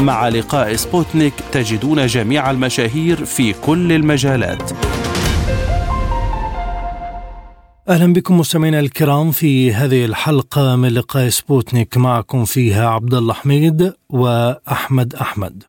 [0.00, 4.70] مع لقاء سبوتنيك تجدون جميع المشاهير في كل المجالات
[7.88, 13.92] أهلا بكم مستمعينا الكرام في هذه الحلقة من لقاء سبوتنيك معكم فيها عبد الله حميد
[14.10, 15.62] وأحمد أحمد.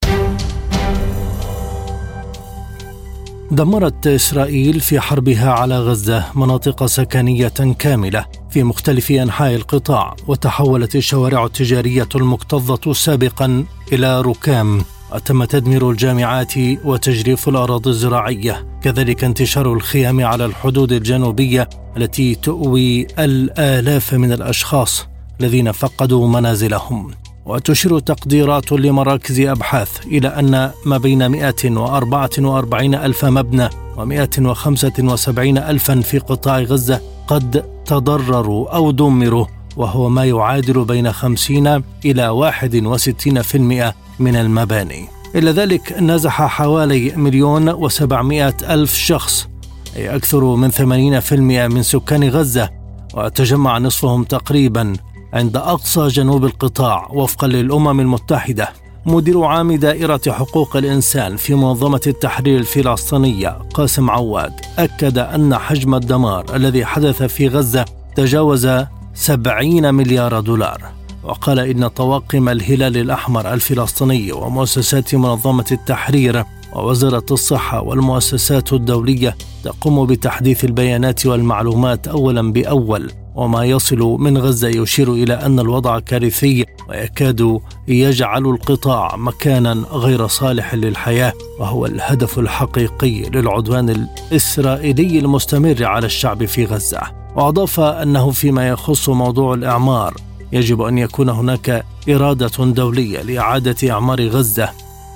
[3.51, 7.47] دمرت إسرائيل في حربها على غزة مناطق سكنية
[7.79, 14.81] كاملة في مختلف أنحاء القطاع وتحولت الشوارع التجارية المكتظة سابقا إلى ركام.
[15.13, 16.53] وتم تدمير الجامعات
[16.85, 25.07] وتجريف الأراضي الزراعية كذلك انتشار الخيام على الحدود الجنوبية التي تؤوي الآلاف من الأشخاص
[25.41, 27.11] الذين فقدوا منازلهم.
[27.45, 36.59] وتشير تقديرات لمراكز أبحاث إلى أن ما بين 144 ألف مبنى و175 ألفا في قطاع
[36.59, 39.45] غزة قد تضرروا أو دمروا
[39.77, 45.05] وهو ما يعادل بين 50 إلى 61% من المباني.
[45.35, 49.47] إلى ذلك نزح حوالي مليون وسبعمائة ألف شخص
[49.95, 51.33] أي أكثر من 80%
[51.73, 52.69] من سكان غزة
[53.13, 54.93] وتجمع نصفهم تقريبا
[55.33, 58.69] عند أقصى جنوب القطاع وفقا للأمم المتحدة
[59.05, 66.55] مدير عام دائرة حقوق الإنسان في منظمة التحرير الفلسطينية قاسم عواد أكد أن حجم الدمار
[66.55, 67.85] الذي حدث في غزة
[68.15, 68.69] تجاوز
[69.13, 70.81] 70 مليار دولار.
[71.23, 76.43] وقال إن طواقم الهلال الأحمر الفلسطيني ومؤسسات منظمة التحرير
[76.73, 85.13] ووزارة الصحة والمؤسسات الدولية تقوم بتحديث البيانات والمعلومات أولا بأول وما يصل من غزة يشير
[85.13, 93.89] إلى أن الوضع كارثي ويكاد يجعل القطاع مكانا غير صالح للحياة وهو الهدف الحقيقي للعدوان
[93.89, 97.01] الإسرائيلي المستمر على الشعب في غزة.
[97.35, 100.13] وأضاف أنه فيما يخص موضوع الإعمار
[100.51, 104.69] يجب أن يكون هناك إرادة دولية لإعادة إعمار غزة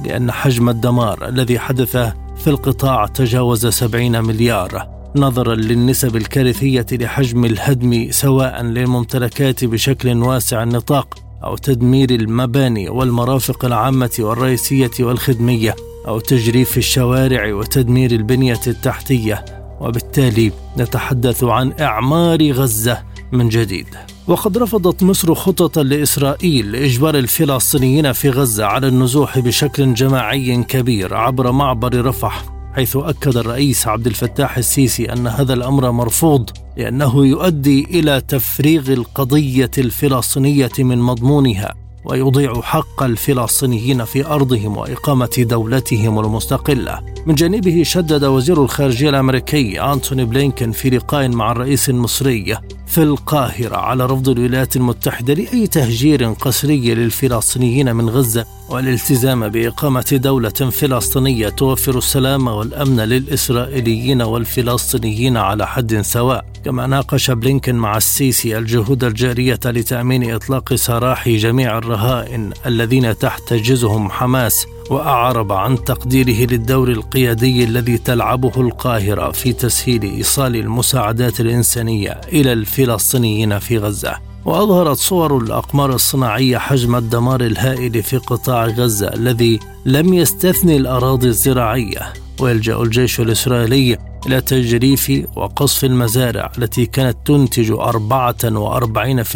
[0.06, 1.97] لأن حجم الدمار الذي حدث
[2.38, 4.93] في القطاع تجاوز 70 مليار.
[5.16, 14.12] نظرا للنسب الكارثية لحجم الهدم سواء للممتلكات بشكل واسع النطاق أو تدمير المباني والمرافق العامة
[14.19, 15.75] والرئيسية والخدمية
[16.07, 19.46] أو تجريف الشوارع وتدمير البنية التحتية.
[19.81, 23.88] وبالتالي نتحدث عن إعمار غزة من جديد.
[24.28, 31.52] وقد رفضت مصر خططا لإسرائيل لإجبار الفلسطينيين في غزة على النزوح بشكل جماعي كبير عبر
[31.52, 32.53] معبر رفح.
[32.75, 39.72] حيث أكد الرئيس عبد الفتاح السيسي أن هذا الأمر مرفوض لأنه يؤدي إلى تفريغ القضية
[39.78, 41.73] الفلسطينية من مضمونها
[42.06, 47.00] ويضيع حق الفلسطينيين في أرضهم وإقامة دولتهم المستقلة.
[47.25, 52.57] من جانبه شدد وزير الخارجية الأمريكي أنتوني بلينكن في لقاء مع الرئيس المصري
[52.94, 60.50] في القاهرة على رفض الولايات المتحدة لأي تهجير قسري للفلسطينيين من غزة والالتزام بإقامة دولة
[60.50, 66.46] فلسطينية توفر السلام والأمن للإسرائيليين والفلسطينيين على حد سواء.
[66.66, 74.66] كما ناقش بلينكن مع السيسي الجهود الجارية لتأمين إطلاق سراح جميع الرهائن الذين تحتجزهم حماس
[74.94, 83.59] وأعرب عن تقديره للدور القيادي الذي تلعبه القاهرة في تسهيل إيصال المساعدات الإنسانية إلى الفلسطينيين
[83.59, 84.18] في غزة.
[84.46, 92.14] وأظهرت صور الأقمار الصناعية حجم الدمار الهائل في قطاع غزة الذي لم يستثني الأراضي الزراعية.
[92.40, 99.35] ويلجأ الجيش الإسرائيلي إلى تجريف وقصف المزارع التي كانت تنتج 44%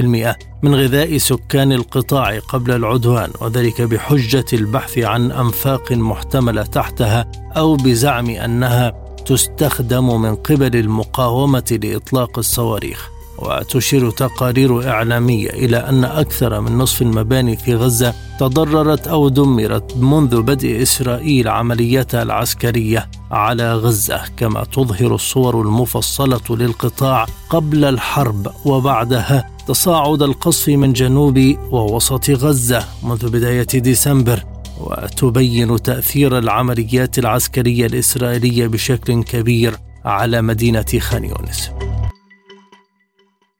[0.63, 8.29] من غذاء سكان القطاع قبل العدوان وذلك بحجة البحث عن أنفاق محتملة تحتها أو بزعم
[8.29, 8.93] أنها
[9.25, 13.16] تستخدم من قبل المقاومة لإطلاق الصواريخ.
[13.37, 20.41] وتشير تقارير إعلامية إلى أن أكثر من نصف المباني في غزة تضررت أو دمرت منذ
[20.41, 30.21] بدء إسرائيل عملياتها العسكرية على غزة كما تظهر الصور المفصلة للقطاع قبل الحرب وبعدها تصاعد
[30.21, 34.43] القصف من جنوب ووسط غزة منذ بداية ديسمبر
[34.79, 39.75] وتبين تأثير العمليات العسكرية الإسرائيلية بشكل كبير
[40.05, 41.71] على مدينة خان يونس.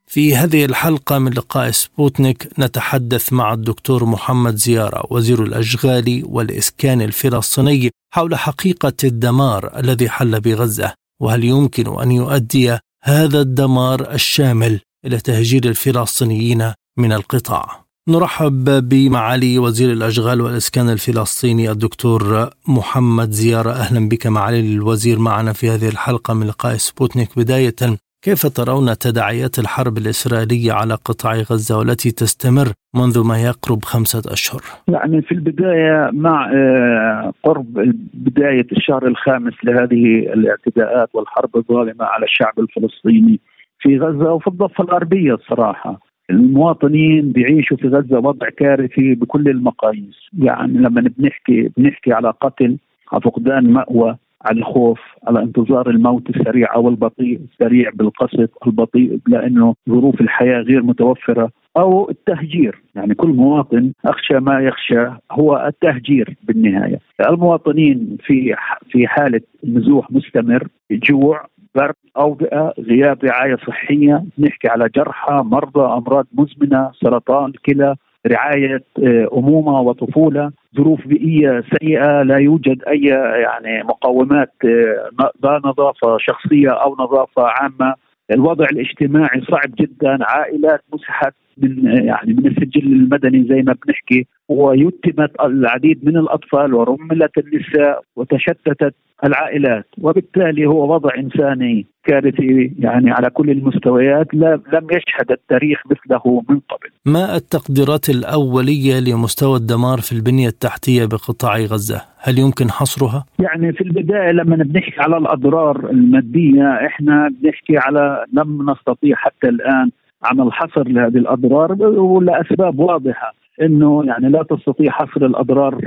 [0.09, 7.91] في هذه الحلقة من لقاء سبوتنيك نتحدث مع الدكتور محمد زيارة وزير الأشغال والإسكان الفلسطيني
[8.13, 15.65] حول حقيقة الدمار الذي حل بغزة وهل يمكن أن يؤدي هذا الدمار الشامل إلى تهجير
[15.65, 23.71] الفلسطينيين من القطاع؟ نرحب بمعالي وزير الأشغال والإسكان الفلسطيني الدكتور محمد زيارة.
[23.71, 27.29] أهلا بك معالي الوزير معنا في هذه الحلقة من لقاء سبوتنيك.
[27.39, 27.75] بداية
[28.21, 34.61] كيف ترون تداعيات الحرب الإسرائيلية على قطاع غزة والتي تستمر منذ ما يقرب خمسة أشهر؟
[34.87, 42.59] يعني في البداية مع آه، قرب بداية الشهر الخامس لهذه الاعتداءات والحرب الظالمة على الشعب
[42.59, 43.39] الفلسطيني
[43.79, 45.99] في غزة وفي الضفة الغربية الصراحة.
[46.29, 50.15] المواطنين بيعيشوا في غزة وضع كارثي بكل المقاييس.
[50.39, 52.77] يعني لما بنحكي بنحكي على قتل
[53.11, 59.75] على فقدان مأوى على الخوف على انتظار الموت السريع أو البطيء السريع بالقسط البطيء لأنه
[59.89, 62.81] ظروف الحياة غير متوفرة أو التهجير.
[62.95, 66.99] يعني كل مواطن أخشى ما يخشى هو التهجير بالنهاية.
[67.29, 68.55] المواطنين في
[68.89, 71.45] في حالة نزوح مستمر جوع
[71.75, 77.95] برد أوبئة غياب رعاية صحية نحكي على جرحى مرضى أمراض مزمنة سرطان كلى
[78.27, 80.51] رعاية آه، أمومة وطفولة.
[80.77, 83.01] ظروف بيئية سيئة لا يوجد أي
[83.41, 87.95] يعني مقومات آه، لا نظافة شخصية أو نظافة عامة.
[88.31, 94.27] الوضع الاجتماعي صعب جدا عائلات مسحت من آه، يعني من السجل المدني زي ما بنحكي.
[94.49, 103.29] ويتمت العديد من الأطفال ورملت النساء وتشتتت العائلات وبالتالي هو وضع إنساني كارثي يعني على
[103.29, 106.89] كل المستويات لم يشهد التاريخ مثله من قبل.
[107.05, 113.81] ما التقديرات الأولية لمستوى الدمار في البنية التحتية بقطاع غزة؟ هل يمكن حصرها؟ يعني في
[113.81, 119.89] البداية لما بنحكي على الأضرار المادية إحنا بنحكي على لم نستطيع حتى الآن
[120.23, 125.79] عمل حصر لهذه الأضرار ولأسباب واضحة إنه يعني لا تستطيع حصر الأضرار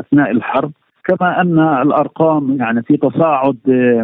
[0.00, 0.72] أثناء الحرب
[1.08, 3.56] كما أن الأرقام يعني في تصاعد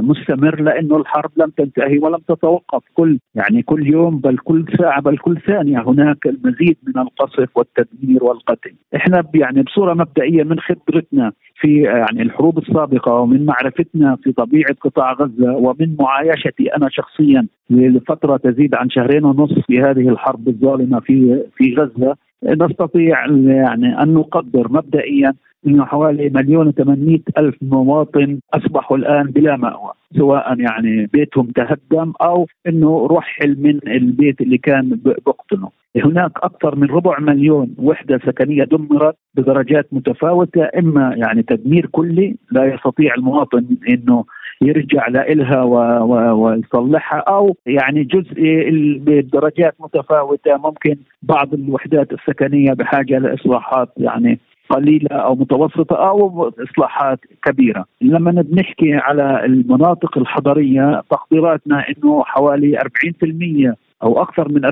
[0.03, 5.19] مستمر لأنه الحرب لم تنتهي ولم تتوقف كل يعني كل يوم بل كل ساعة بل
[5.19, 8.75] كل ثانية هناك المزيد من القصف والتدمير والقتل.
[8.97, 15.12] إحنا يعني بصورة مبدئية من خبرتنا في يعني الحروب السابقة ومن معرفتنا في طبيعة قطاع
[15.12, 21.43] غزة ومن معايشتي أنا شخصيا لفترة تزيد عن شهرين ونصف في هذه الحرب الظالمة في
[21.56, 25.35] في غزة نستطيع يعني أن نقدر مبدئيا
[25.67, 32.46] إنه حوالي مليون و800 ألف مواطن أصبحوا الآن بلا مأوى سواء يعني بيتهم تهدم أو
[32.69, 35.70] إنه رحل من البيت اللي كان بقطنه.
[35.96, 42.75] هناك أكثر من ربع مليون وحدة سكنية دمرت بدرجات متفاوتة إما يعني تدمير كلي لا
[42.75, 44.25] يستطيع المواطن إنه
[44.62, 45.62] يرجع لإلها
[46.33, 48.43] ويصلحها أو يعني جزء
[48.99, 54.39] بدرجات متفاوتة ممكن بعض الوحدات السكنية بحاجة لإصلاحات يعني
[54.71, 57.85] قليلة أو متوسطة أو إصلاحات كبيرة.
[58.01, 64.71] لما بنحكي على المناطق الحضرية تقديراتنا إنه حوالي 40% أو أكثر من 40%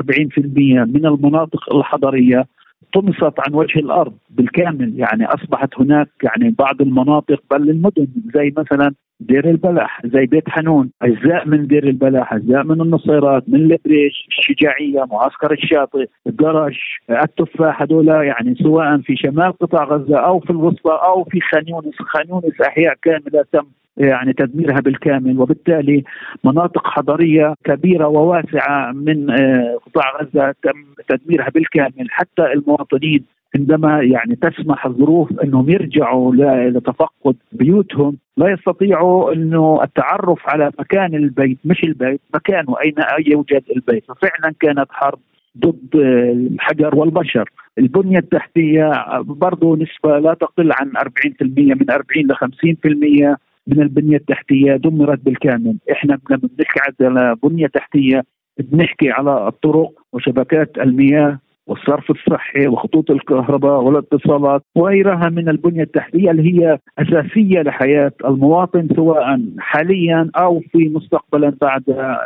[0.94, 2.46] من المناطق الحضرية
[2.94, 4.98] طمست عن وجه الأرض بالكامل.
[4.98, 10.90] يعني أصبحت هناك يعني بعض المناطق بل المدن زي مثلا دير البلح زي بيت حنون.
[11.02, 18.08] أجزاء من دير البلح أجزاء من النصيرات من البريج الشجاعية معسكر الشاطئ الدرج التفاح هذول
[18.08, 22.60] يعني سواء في شمال قطاع غزة أو في الوسطى أو في خان يونس خان يونس
[22.60, 26.04] أحياء كاملة تم يعني تدميرها بالكامل وبالتالي
[26.44, 32.06] مناطق حضرية كبيرة وواسعة من آه، قطاع غزة تم تدميرها بالكامل.
[32.10, 33.24] حتى المواطنين
[33.56, 36.34] عندما يعني تسمح الظروف إنهم يرجعوا
[36.70, 42.94] لتفقد بيوتهم لا يستطيعوا إنه التعرف على مكان البيت مش البيت مكانه أين
[43.26, 44.04] يوجد البيت.
[44.08, 45.18] ففعلا كانت حرب
[45.58, 47.50] ضد الحجر والبشر.
[47.78, 54.76] البنية التحتية برضه نسبة لا تقل عن 40% من 40 ل 50% من البنية التحتية
[54.76, 58.22] دمرت بالكامل إحنا لما بنحكي على بنية تحتية
[58.58, 66.52] بنحكي على الطرق وشبكات المياه والصرف الصحي وخطوط الكهرباء والاتصالات وغيرها من البنية التحتية اللي
[66.62, 71.82] هي أساسية لحياة المواطن سواء حاليا أو في مستقبلا بعد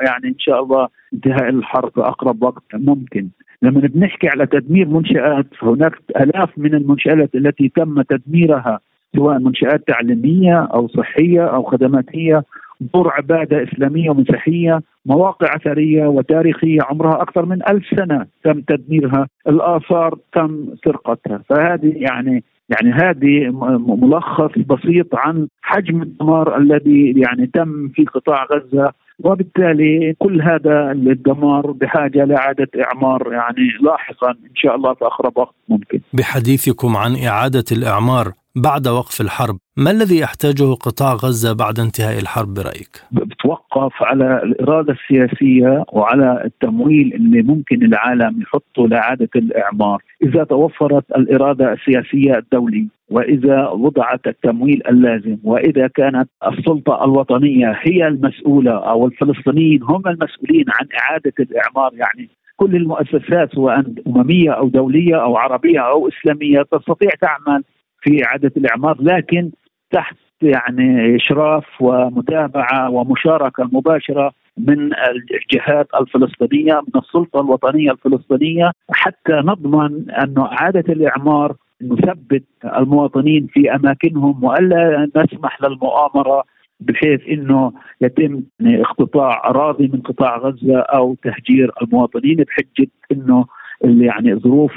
[0.06, 3.28] يعني إن شاء الله انتهاء الحرب أقرب وقت ممكن.
[3.62, 8.80] لما بنحكي على تدمير منشآت فهناك آلاف من المنشآت التي تم تدميرها
[9.16, 12.44] سواء منشآت تعليمية أو صحية أو خدماتية
[12.80, 20.18] دور عبادة إسلامية ومسيحية مواقع أثرية وتاريخية عمرها أكثر من ألف سنة تم تدميرها الآثار
[20.32, 28.04] تم سرقتها فهذه يعني يعني هذه ملخص بسيط عن حجم الدمار الذي يعني تم في
[28.04, 28.92] قطاع غزة
[29.24, 35.54] وبالتالي كل هذا الدمار بحاجة لإعادة إعمار يعني لاحقا إن شاء الله في أقرب وقت
[35.68, 36.00] ممكن.
[36.12, 42.54] بحديثكم عن إعادة الإعمار بعد وقف الحرب ما الذي يحتاجه قطاع غزة بعد انتهاء الحرب
[42.54, 51.04] برأيك؟ بتوقف على الإرادة السياسية وعلى التمويل اللي ممكن العالم يحطه لإعادة الإعمار إذا توفرت
[51.16, 59.82] الإرادة السياسية الدولية وإذا وضعت التمويل اللازم وإذا كانت السلطة الوطنية هي المسؤولة أو الفلسطينيين
[59.82, 66.08] هم المسؤولين عن إعادة الإعمار يعني كل المؤسسات سواء أممية أو دولية أو عربية أو
[66.08, 67.62] إسلامية تستطيع تعمل
[68.00, 69.50] في اعاده الإعمار لكن
[69.90, 80.10] تحت يعني إشراف ومتابعة ومشاركة مباشرة من الجهات الفلسطينية من السلطة الوطنية الفلسطينية حتى نضمن
[80.10, 82.44] أنه اعاده الإعمار نثبت
[82.76, 86.44] المواطنين في أماكنهم وألا نسمح للمؤامرة
[86.80, 93.46] بحيث إنه يتم اقتطاع اراضي من قطاع غزة أو تهجير المواطنين بحجة إنه
[93.84, 94.72] يعني ظروف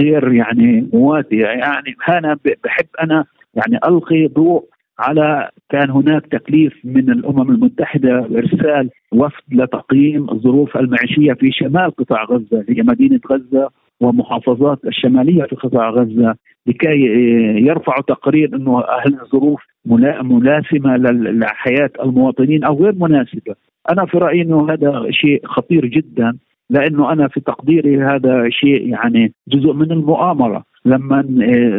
[0.00, 3.24] غير يعني مواتية يعني أنا بحب أنا
[3.54, 4.64] يعني ألقي ضوء
[4.98, 12.24] على كان هناك تكليف من الأمم المتحدة بارسال وفد لتقييم الظروف المعيشية في شمال قطاع
[12.24, 13.68] غزة هي مدينة غزة
[14.00, 16.34] ومحافظات الشمالية في قطاع غزة
[16.66, 17.00] لكي
[17.66, 19.62] يرفعوا تقرير إنه هل الظروف
[20.22, 23.54] ملاسمه لحياة المواطنين أو غير مناسبة.
[23.92, 26.38] أنا في رأيي إنه هذا شيء خطير جدا
[26.70, 30.64] لأنه أنا في تقديري هذا شيء يعني جزء من المؤامرة.
[30.86, 31.24] لما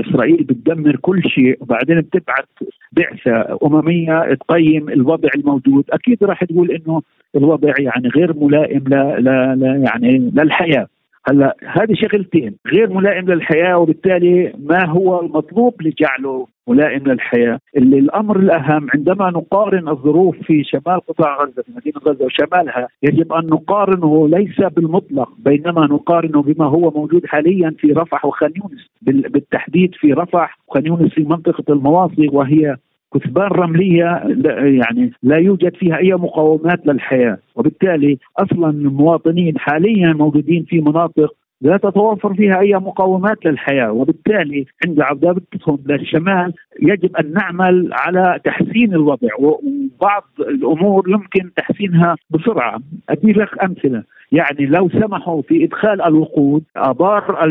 [0.07, 2.45] إسرائيل بتدمر كل شيء وبعدين بتبعث
[2.91, 7.01] بعثة أممية تقيم الوضع الموجود أكيد راح تقول إنه
[7.35, 10.87] الوضع يعني غير ملائم لا لا, لا يعني للحياة.
[11.29, 17.59] هلا هذه شغلتين غير ملائم للحياة وبالتالي ما هو المطلوب لجعله ملائم للحياة.
[17.77, 23.33] اللي الأمر الأهم عندما نقارن الظروف في شمال قطاع غزة في مدينة غزة وشمالها يجب
[23.33, 29.95] أن نقارنه ليس بالمطلق بينما نقارنه بما هو موجود حاليا في رفح وخان يونس بالتحديد
[29.95, 32.77] في رفح وخان يونس في منطقة المواصي وهي
[33.15, 34.23] كثبان رملية
[34.63, 37.37] يعني لا يوجد فيها أي مقاومات للحياة.
[37.55, 43.91] وبالتالي أصلا المواطنين حاليا موجودين في مناطق لا تتوفر فيها أي مقومات للحياة.
[43.91, 52.79] وبالتالي عند عودتهم للشمال يجب أن نعمل على تحسين الوضع وبعض الأمور يمكن تحسينها بسرعة.
[53.09, 54.03] أدي لك أمثلة.
[54.31, 57.43] يعني لو سمحوا في إدخال الوقود أبار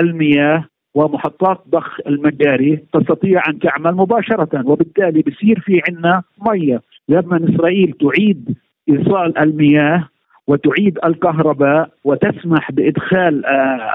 [0.00, 0.64] المياه
[0.94, 6.80] ومحطات ضخ المجاري تستطيع أن تعمل مباشرة وبالتالي بصير في عندنا مية.
[7.08, 8.54] لما إسرائيل تعيد
[8.88, 10.08] إيصال المياه
[10.46, 13.94] وتعيد الكهرباء وتسمح بإدخال آه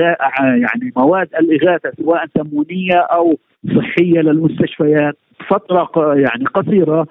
[0.00, 3.38] آه يعني مواد الإغاثة سواء تموينية أو
[3.76, 5.16] صحية للمستشفيات.
[5.48, 7.06] فترة يعني قصيرة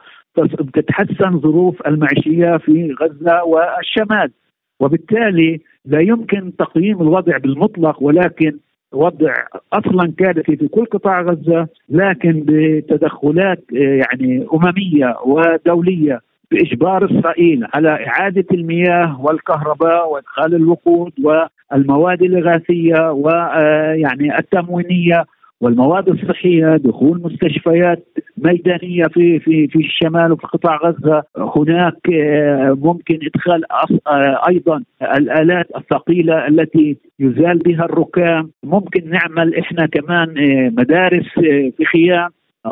[0.74, 4.32] تتحسن ظروف المعيشية في غزة والشمال.
[4.80, 8.58] وبالتالي لا يمكن تقييم الوضع بالمطلق ولكن
[8.94, 9.34] وضع
[9.74, 18.08] أصلا كارثي في كل قطاع غزة لكن بتدخلات آه، يعني أممية ودولية بإجبار إسرائيل على
[18.08, 25.26] إعادة المياه والكهرباء وإدخال الوقود والمواد الإغاثية ويعني آه، التموينية
[25.62, 31.24] والمواد الصحية دخول مستشفيات ميدانية في في في الشمال وفي قطاع غزة.
[31.38, 33.64] هناك آه، ممكن إدخال
[34.08, 38.52] آه، أيضا الآلات الثقيلة التي يزال بها الركام.
[38.64, 40.34] ممكن نعمل إحنا كمان
[40.78, 41.30] مدارس
[41.78, 42.30] في خيام.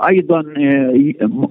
[0.09, 0.43] أيضا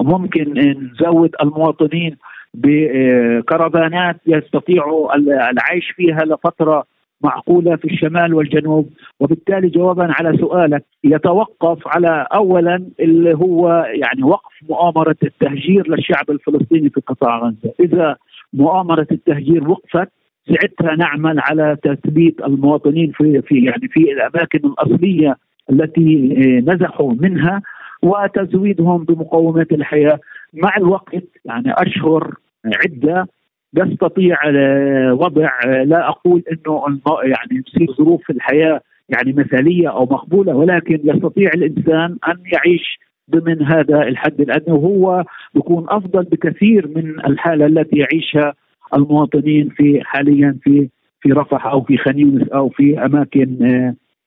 [0.01, 2.17] ممكن نزود المواطنين
[2.55, 5.17] بكرفانات يستطيعوا
[5.51, 6.85] العيش فيها لفترة
[7.25, 8.91] معقولة في الشمال والجنوب
[9.21, 16.91] وبالتالي جوابا على سؤالك يتوقف على اولا اللي هو يعني وقف مؤامرة التهجير للشعب الفلسطيني
[16.91, 18.17] في قطاع غزة، إذا
[18.53, 20.09] مؤامرة التهجير وقفت
[20.49, 25.37] ساعتها نعمل على تثبيت المواطنين في في يعني في الأماكن الأصلية
[25.71, 26.35] التي
[26.67, 27.63] نزحوا منها
[28.03, 30.19] وتزويدهم بمقومات الحياة.
[30.55, 33.27] مع الوقت يعني أشهر عدة
[33.77, 34.37] يستطيع
[35.13, 35.51] وضع
[35.85, 36.85] لا أقول إنه
[37.25, 42.99] يعني تصير ظروف الحياة يعني مثالية أو مقبولة ولكن يستطيع الإنسان أن يعيش
[43.31, 48.55] ضمن هذا الحد الادنى وهو بيكون أفضل بكثير من الحالة التي يعيشها
[48.95, 50.89] المواطنين في حاليا في
[51.21, 53.57] في رفح أو في خان أو في أماكن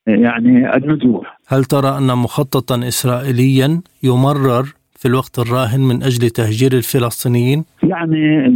[0.06, 1.38] يعني النزوح.
[1.48, 8.46] هل ترى أن مخططا اسرائيليا يمرر في الوقت الراهن من أجل تهجير الفلسطينيين؟ يعني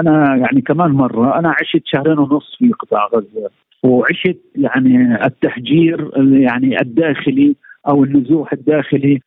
[0.00, 3.50] أنا يعني كمان مرة أنا عشت شهرين ونص في قطاع غزة
[3.82, 7.56] وعشت يعني التهجير يعني الداخلي
[7.88, 9.20] أو النزوح الداخلي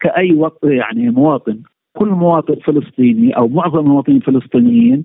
[0.00, 1.58] كأي وقت يعني مواطن
[1.92, 5.04] كل مواطن فلسطيني أو معظم المواطنين الفلسطينيين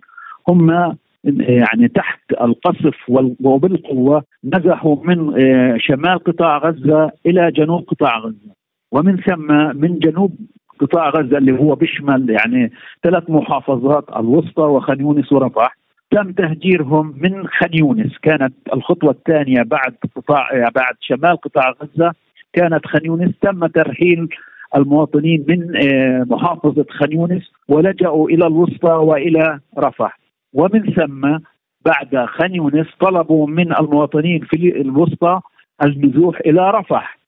[0.50, 0.96] هم
[1.40, 2.96] يعني تحت القصف
[3.44, 8.60] وبالقوة نزحوا من آه، شمال قطاع غزة إلى جنوب قطاع غزة
[8.92, 10.36] ومن ثم من جنوب
[10.80, 12.72] قطاع غزة اللي هو بيشمل يعني
[13.04, 15.78] ثلاث محافظات الوسطى وخان يونس ورفح.
[16.12, 18.18] تم تهجيرهم من خان يونس.
[18.22, 22.12] كانت الخطوة الثانية بعد قطاع بعد شمال قطاع غزة
[22.54, 23.32] كانت خان يونس.
[23.42, 24.30] تم ترحيل
[24.76, 30.20] المواطنين من آه، محافظة خان يونس ولجأوا إلى الوسطى وإلى رفح.
[30.54, 31.38] ومن ثم
[31.86, 35.40] بعد خان يونس طلبوا من المواطنين في الوسطى
[35.84, 37.19] النزوح إلى رفح.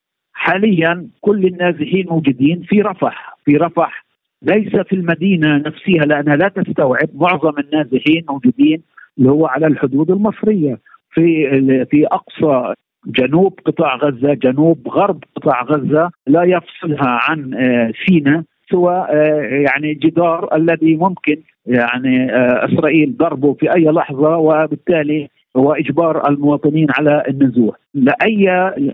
[0.42, 4.06] حاليا كل النازحين موجودين في رفح في رفح
[4.42, 8.82] ليس في المدينة نفسها لأنها لا تستوعب معظم النازحين موجودين
[9.18, 10.78] اللي هو على الحدود المصرية.
[11.12, 12.74] في في أقصى
[13.08, 19.94] جنوب قطاع غزة جنوب غرب قطاع غزة لا يفصلها عن آه، سيناء سوى آه، يعني
[19.94, 27.24] جدار الذي ممكن يعني آه، إسرائيل ضربه في أي لحظة وبالتالي هو اجبار المواطنين على
[27.28, 27.76] النزوح.
[27.94, 28.44] لأي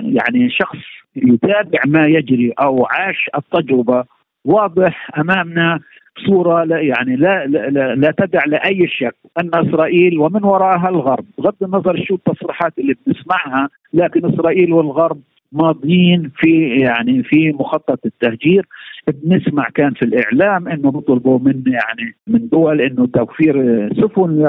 [0.04, 0.78] يعني شخص
[1.16, 4.04] يتابع ما يجري أو عاش التجربة
[4.46, 5.80] واضح أمامنا
[6.26, 11.26] صورة لا يعني لا لا, لا تدع لأي شك أن إسرائيل ومن وراءها الغرب.
[11.38, 15.20] بغض النظر شو التصريحات اللي بنسمعها لكن إسرائيل والغرب
[15.52, 18.66] ماضيين في يعني في مخطط التهجير.
[19.12, 23.56] بنسمع كان في الإعلام إنه بيطلبوا من يعني من دول إنه توفير
[23.94, 24.42] سفن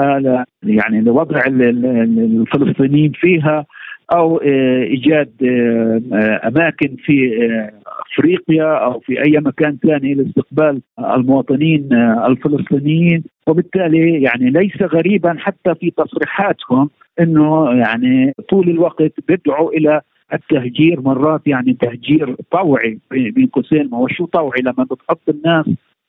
[0.63, 3.65] يعني لوضع الفلسطينيين فيها
[4.13, 7.71] أو آه، إيجاد آه، أماكن في آه،
[8.11, 11.93] أفريقيا أو في أي مكان ثاني لاستقبال المواطنين
[12.27, 13.23] الفلسطينيين.
[13.47, 16.89] وبالتالي يعني ليس غريبا حتى في تصريحاتهم
[17.19, 20.01] إنه يعني طول الوقت بيدعوا إلى
[20.33, 23.89] التهجير مرات يعني تهجير طوعي بين قوسين.
[23.91, 25.65] ما هو شو طوعي؟ لما بتحط الناس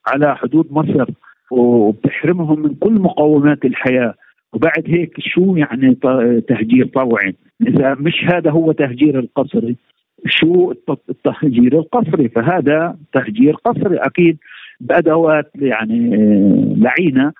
[0.06, 1.06] على حدود مصر
[1.50, 4.14] وبتحرمهم من كل مقومات الحياة.
[4.52, 5.94] وبعد هيك شو يعني
[6.48, 7.34] تهجير طوعي؟
[7.68, 9.76] إذا مش هذا هو تهجير القسري
[10.26, 10.72] شو
[11.10, 14.38] التهجير القسري فهذا تهجير قسري أكيد
[14.80, 16.16] بأدوات يعني
[16.76, 17.32] لعينة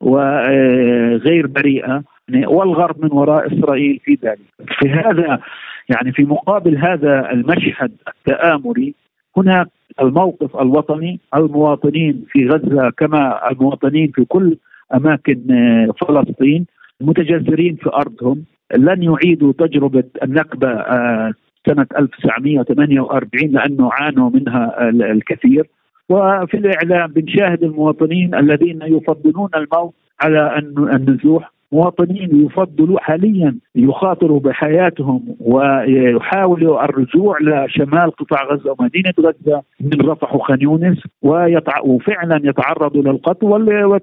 [0.00, 4.38] وغير بريئة يعني والغرب من وراء إسرائيل في ذلك.
[4.78, 5.40] في هذا
[5.88, 8.94] يعني في مقابل هذا المشهد التآمري
[9.36, 9.68] هناك
[10.00, 14.56] الموقف الوطني المواطنين في غزة كما المواطنين في كل
[14.94, 15.40] أماكن
[16.00, 16.66] فلسطين
[17.00, 18.44] متجذرين في أرضهم.
[18.76, 21.32] لن يعيدوا تجربة النكبه آه،
[21.66, 25.66] سنة 1948 لأنه عانوا منها الكثير.
[26.08, 31.53] وفي الإعلام بنشاهد المواطنين الذين يفضلون الموت على النزوح.
[31.74, 40.58] مواطنين يفضلوا حاليا يخاطروا بحياتهم ويحاولوا الرجوع لشمال قطاع غزة ومدينة غزة من رفح وخان
[40.60, 40.98] يونس
[41.84, 43.46] وفعلا يتعرضوا للقتل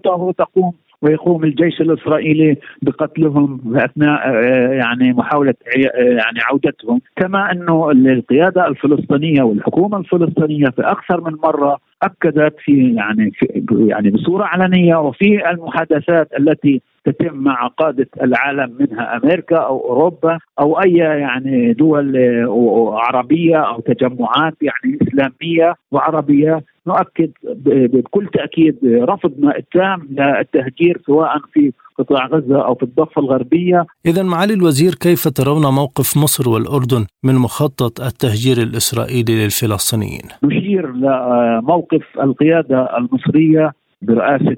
[0.08, 7.02] وتقوم ويقوم الجيش الإسرائيلي بقتلهم اثناء آه، يعني محاولة آه، يعني عودتهم.
[7.16, 14.10] كما أنه القيادة الفلسطينية والحكومة الفلسطينية في أكثر من مرة أكدت في يعني في يعني
[14.10, 20.94] بصورة علنية وفي المحادثات التي تتم مع قادة العالم منها أمريكا أو أوروبا أو أي
[20.94, 27.32] يعني دول آه، عربية أو تجمعات يعني إسلامية وعربية نؤكد
[27.66, 34.54] بكل تأكيد رفضنا التام للتهجير سواء في قطاع غزة أو في الضفة الغربية إذا معالي
[34.54, 43.74] الوزير كيف ترون موقف مصر والأردن من مخطط التهجير الإسرائيلي للفلسطينيين؟ نشير لموقف القيادة المصرية
[44.02, 44.58] برئاسة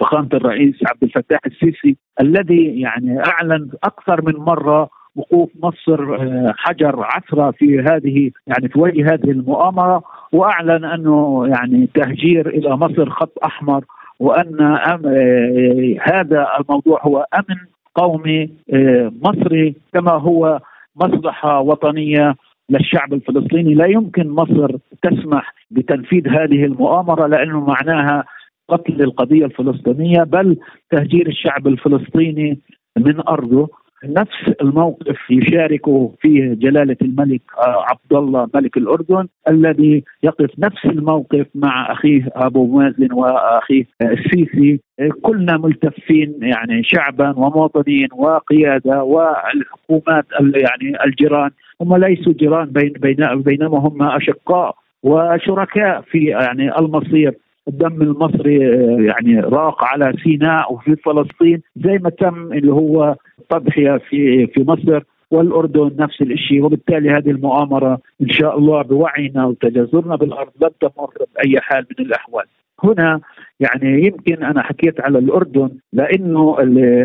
[0.00, 7.04] فخامة الرئيس عبد الفتاح السيسي الذي يعني أعلن أكثر من مرة وقوف مصر آه، حجر
[7.04, 13.38] عثرة في هذه يعني في وجه هذه المؤامرة وأعلن أنه يعني تهجير إلى مصر خط
[13.44, 13.84] أحمر
[14.20, 17.58] وأن آه، هذا الموضوع هو أمن
[17.94, 20.60] قومي آه، مصري كما هو
[20.96, 22.34] مصلحة وطنية
[22.70, 23.74] للشعب الفلسطيني.
[23.74, 28.24] لا يمكن مصر تسمح بتنفيذ هذه المؤامرة لأنه معناها
[28.68, 30.56] قتل القضية الفلسطينية بل
[30.90, 32.58] تهجير الشعب الفلسطيني
[32.98, 33.68] من أرضه.
[34.04, 35.82] نفس الموقف يشارك
[36.20, 42.78] فيه جلالة الملك آه، عبد الله ملك الأردن الذي يقف نفس الموقف مع أخيه أبو
[42.78, 44.80] مازن وأخيه السيسي.
[45.22, 51.50] كلنا ملتفين يعني شعبا ومواطنين وقيادة والحكومات يعني الجيران.
[51.80, 52.70] هم ليسوا جيران
[53.00, 57.34] بين بينما هم أشقاء وشركاء في يعني المصير.
[57.68, 63.96] الدم المصري آه، يعني راق على سيناء وفي فلسطين زي ما تم اللي هو التضحيه
[64.08, 70.50] في في مصر والأردن نفس الشيء وبالتالي هذه المؤامرة إن شاء الله بوعينا وتجاذرنا بالأرض
[70.62, 72.44] لن تمر بأي حال من الأحوال.
[72.84, 73.20] هنا
[73.60, 76.56] يعني يمكن أنا حكيت على الأردن لأنه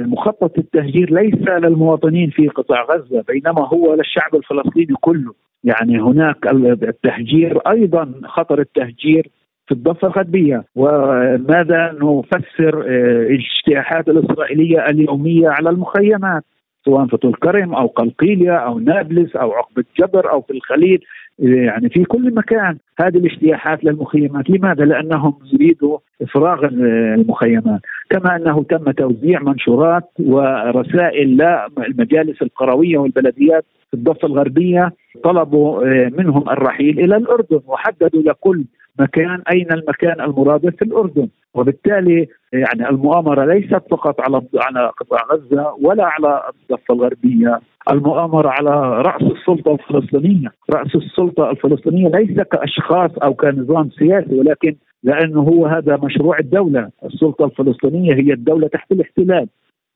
[0.07, 6.37] مخطط التهجير ليس للمواطنين في قطاع غزة بينما هو للشعب الفلسطيني كله يعني هناك
[6.83, 9.29] التهجير أيضا خطر التهجير
[9.67, 16.43] في الضفة الغربية وماذا نفسر آه، الاجتياحات الإسرائيلية اليومية على المخيمات
[16.85, 21.03] سواء في طول كرم أو قلقيلية أو نابلس أو عقبة جبر أو في الخليل.
[21.39, 24.49] يعني في كل مكان هذه الاجتياحات للمخيمات.
[24.49, 27.81] لماذا؟ لأنهم يريدوا إفراغ المخيمات.
[28.09, 31.37] كما أنه تم توزيع منشورات ورسائل
[31.77, 34.93] للمجالس القروية والبلديات في الضفة الغربية.
[35.23, 38.63] طلبوا آه، منهم الرحيل إلى الأردن وحددوا لكل
[38.99, 41.27] مكان أين المكان المرادف في الأردن.
[41.53, 47.59] وبالتالي يعني المؤامرة ليست فقط على على قطاع غزة ولا على الضفة الغربية.
[47.91, 55.41] المؤامرة على رأس السلطة الفلسطينية، رأس السلطة الفلسطينية ليس كأشخاص أو كنظام سياسي ولكن لأنه
[55.41, 59.47] هو هذا مشروع الدولة، السلطة الفلسطينية هي الدولة تحت الاحتلال.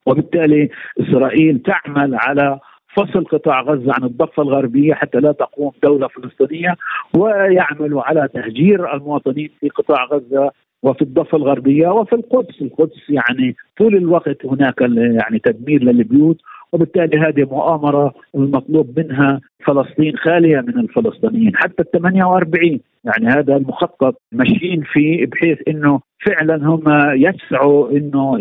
[0.05, 0.69] وبالتالي
[1.01, 2.59] إسرائيل تعمل على
[2.95, 6.75] فصل قطاع غزة عن الضفة الغربية حتى لا تقوم دولة فلسطينية
[7.17, 10.51] ويعملوا على تهجير المواطنين في قطاع غزة
[10.83, 16.37] وفي الضفة الغربية وفي القدس، القدس يعني طول الوقت هناك يعني تدمير للبيوت
[16.71, 21.51] وبالتالي هذه مؤامرة المطلوب منها فلسطين خالية من الفلسطينيين.
[21.55, 26.83] حتى ال 48 يعني هذا المخطط ماشيين فيه بحيث إنه فعلا هم
[27.15, 28.37] يسعوا إنه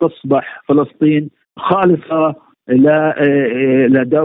[0.00, 2.34] تصبح فلسطين خالصة
[2.68, 3.14] لا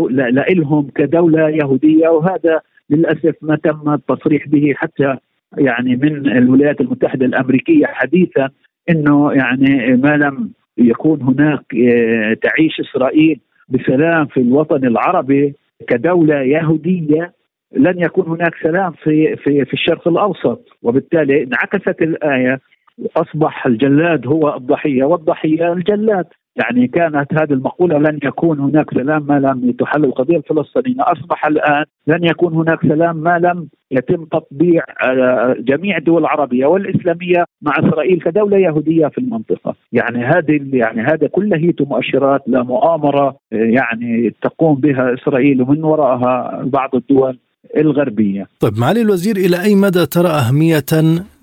[0.10, 2.10] لا لهم كدولة يهودية.
[2.10, 5.16] وهذا للأسف ما تم التصريح به حتى
[5.58, 8.50] يعني من الولايات المتحدة الأمريكية حديثا
[8.90, 13.40] إنه يعني ما لم يكون هناك آه، تعيش إسرائيل
[13.70, 15.54] بسلام في الوطن العربي
[15.88, 17.34] كدولة يهودية
[17.76, 20.68] لن يكون هناك سلام في في في الشرق الأوسط.
[20.84, 22.60] وبالتالي انعكست الآية
[23.18, 26.26] اصبح الجلاد هو الضحية والضحية الجلاد.
[26.56, 30.06] يعني كانت هذه المقولة لن يكون هناك سلام ما لم تحل.
[30.06, 36.22] القضية الفلسطينية أصبح الآن لن يكون هناك سلام ما لم يتم تطبيع آه، جميع الدول
[36.22, 39.76] العربية والإسلامية مع إسرائيل كدولة يهودية في المنطقة.
[39.92, 46.96] يعني هذه يعني هذا كله مؤشرات لمؤامرة آه، يعني تقوم بها إسرائيل ومن وراءها بعض
[46.96, 47.38] الدول.
[47.78, 48.48] الغربية.
[48.60, 50.86] طيب معالي الوزير إلى أي مدى ترى أهمية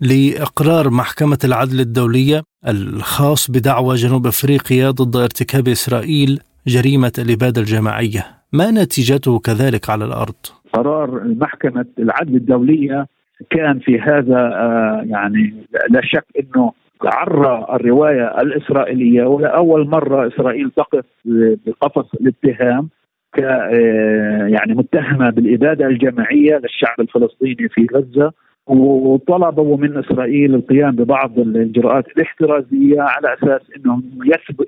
[0.01, 8.71] لإقرار محكمة العدل الدولية الخاص بدعوى جنوب أفريقيا ضد ارتكاب إسرائيل جريمة الإبادة الجماعية؟ ما
[8.71, 10.35] نتيجته كذلك على الأرض؟
[10.73, 13.07] قرار محكمة العدل الدولية
[13.51, 15.55] كان في هذا آه، يعني
[15.91, 16.73] لا شك أنه
[17.05, 21.05] عرى الرواية الإسرائيلية ولأول مرة إسرائيل تقف
[21.67, 22.89] بقفص الاتهام.
[23.33, 28.33] ك آه، يعني متهمة بالإبادة الجماعية للشعب الفلسطيني في غزة
[28.67, 34.03] وطلبوا من إسرائيل القيام ببعض الإجراءات الاحترازية على أساس إنهم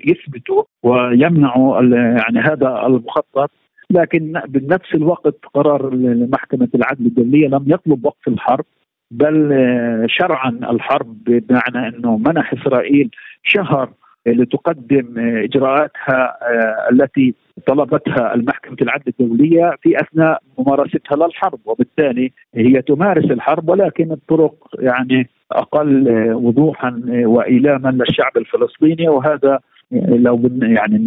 [0.05, 3.51] يثبتوا ويمنعوا يعني هذا المخطط
[3.89, 5.89] لكن بنفس الوقت قرار
[6.31, 8.65] محكمة العدل الدولية لم يطلب وقف الحرب
[9.11, 13.09] بل آه، شرعا الحرب بمعنى إنه منح إسرائيل
[13.43, 13.89] شهر
[14.25, 17.33] لتقدم إجراءاتها آه، التي
[17.67, 25.29] طلبتها المحكمة العدل الدولية في أثناء ممارستها للحرب وبالتالي هي تمارس الحرب ولكن الطرق يعني
[25.51, 29.59] أقل وضوحا وإيلاما للشعب الفلسطيني وهذا
[29.91, 30.97] لو يعني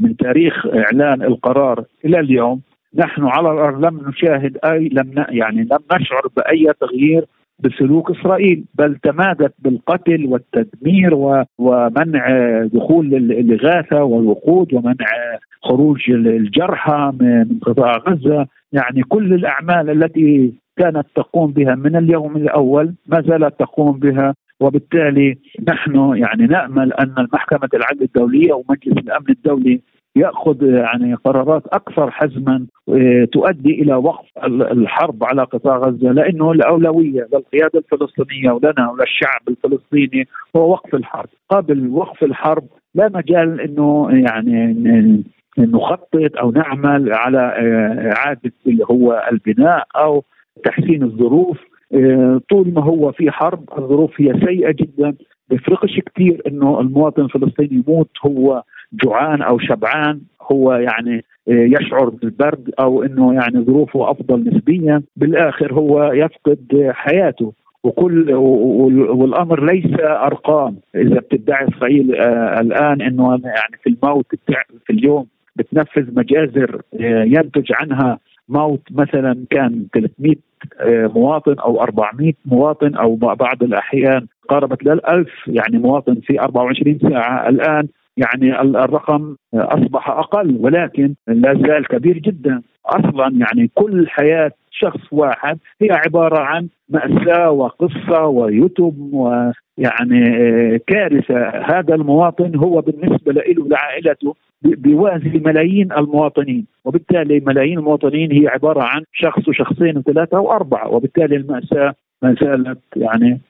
[0.00, 2.60] من تاريخ إعلان القرار إلى اليوم
[2.94, 7.24] نحن على الأرض لم نشاهد أي لم يعني لم نشعر بأي تغيير
[7.58, 11.14] بسلوك إسرائيل بل تمادت بالقتل والتدمير
[11.58, 12.26] ومنع
[12.64, 15.06] دخول الاغاثه والوقود ومنع
[15.62, 18.46] خروج الجرحى من قطاع غزة.
[18.72, 24.34] يعني كل الأعمال التي كانت تقوم بها من اليوم الأول ما زالت تقوم بها.
[24.60, 25.38] وبالتالي
[25.68, 29.80] نحن يعني نأمل أن المحكمة العدل الدولية ومجلس الأمن الدولي
[30.16, 37.28] يأخذ يعني قرارات أكثر حزما آه، تؤدي إلى وقف الحرب على قطاع غزة لأنه الأولوية
[37.32, 44.74] للقيادة الفلسطينية ولنا وللشعب الفلسطيني هو وقف الحرب، قبل وقف الحرب لا مجال إنه يعني
[45.58, 50.24] نخطط أو نعمل على آه، إعادة اللي هو البناء أو
[50.64, 51.58] تحسين الظروف.
[51.94, 55.14] آه، طول ما هو في حرب الظروف هي سيئة جدا.
[55.50, 62.70] بيفرقش كثير إنه المواطن الفلسطيني يموت هو جوعان أو شبعان هو يعني آه، يشعر بالبرد
[62.80, 65.02] أو إنه يعني ظروفه أفضل نسبيا.
[65.16, 67.52] بالآخر هو يفقد حياته.
[67.84, 70.76] وكل والأمر ليس أرقام.
[70.94, 74.26] إذا بتدعي إسرائيل آه، الآن إنه يعني في الموت
[74.86, 80.34] في اليوم بتنفذ مجازر آه، ينتج عنها موت مثلا كان 300
[80.80, 87.48] آه، مواطن أو 400 مواطن أو بعض الأحيان قاربت للألف يعني مواطن في 24 ساعة.
[87.48, 92.62] الآن يعني الرقم أصبح أقل ولكن لا زال كبير جدا.
[92.86, 100.22] أصلا يعني كل حياة شخص واحد هي عبارة عن مأساة وقصة ويتم ويعني
[100.78, 101.48] كارثة.
[101.48, 106.66] هذا المواطن هو بالنسبة له لعائلته بيوازي ملايين المواطنين.
[106.84, 110.88] وبالتالي ملايين المواطنين هي عبارة عن شخص وشخصين وثلاثة وأربعة.
[110.88, 113.40] وبالتالي المأساة ما زالت يعني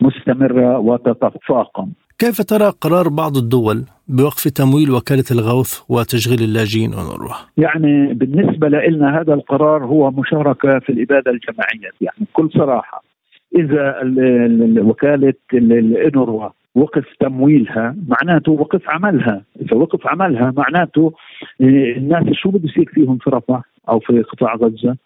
[0.00, 1.88] مستمرة وتتفاقم.
[2.18, 9.20] كيف ترى قرار بعض الدول بوقف تمويل وكالة الغوث وتشغيل اللاجئين أونروا؟ يعني بالنسبة لنا
[9.20, 11.90] هذا القرار هو مشاركة في الإبادة الجماعية.
[12.00, 13.02] يعني بكل صراحة
[13.56, 13.94] إذا
[14.82, 19.42] وكالة الأونروا وقف تمويلها معناته وقف عملها.
[19.60, 21.12] إذا وقف عملها معناته
[21.60, 24.96] الناس شو بده يصير فيهم في رفح أو في قطاع غزة؟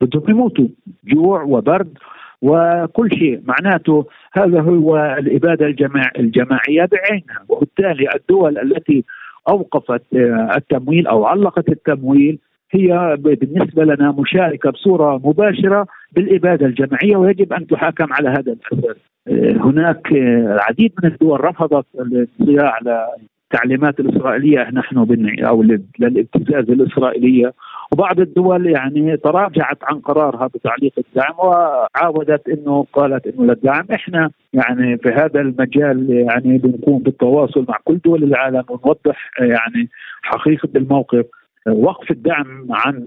[0.00, 0.68] بدهم يموتوا.
[1.04, 1.98] جوع وبرد
[2.42, 3.40] وكل شيء.
[3.44, 7.44] معناته هذا هو الإبادة الجماع الجماعية بعينها.
[7.48, 9.04] وبالتالي الدول التي
[9.48, 12.38] أوقفت آه، التمويل أو علقت التمويل
[12.70, 18.96] هي بالنسبة لنا مشاركة بصورة مباشرة بالإبادة الجماعية ويجب أن تحاكم على هذا الأساس
[19.28, 23.06] آه، هناك آه، العديد من الدول رفضت الانصياع على
[23.44, 24.70] التعليمات الإسرائيلية.
[24.72, 24.98] نحن
[25.44, 25.62] أو
[25.98, 27.52] للابتزاز الإسرائيلية.
[27.92, 33.84] وبعض الدول يعني تراجعت عن قرارها بتعليق الدعم وعاودت إنه قالت إنه للدعم.
[33.94, 39.88] إحنا يعني في هذا المجال يعني بنقوم بالتواصل مع كل دول العالم ونوضح يعني
[40.22, 41.26] حقيقة الموقف
[41.66, 43.06] وقف الدعم عن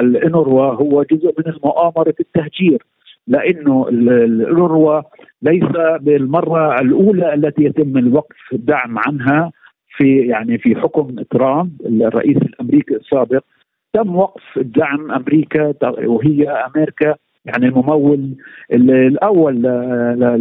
[0.00, 2.82] الانوروا هو جزء من المؤامرة التهجير
[3.26, 5.02] لأنه الانوروا
[5.42, 5.64] ليس
[6.00, 9.52] بالمرة الأولى التي يتم الوقف الدعم عنها
[9.96, 13.42] في يعني في حكم ترامب الرئيس الأمريكي السابق.
[13.92, 17.14] تم وقف دعم أمريكا وهي أمريكا
[17.46, 18.34] يعني الممول
[18.72, 19.62] الأول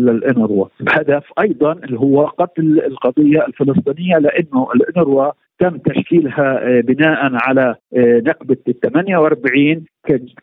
[0.05, 0.65] للإنروا.
[0.79, 8.21] بهدف أيضا اللي هو قتل القضية الفلسطينية لأنه الإنروا تم تشكيلها آه، بناء على آه،
[8.25, 9.86] نكبه ال 48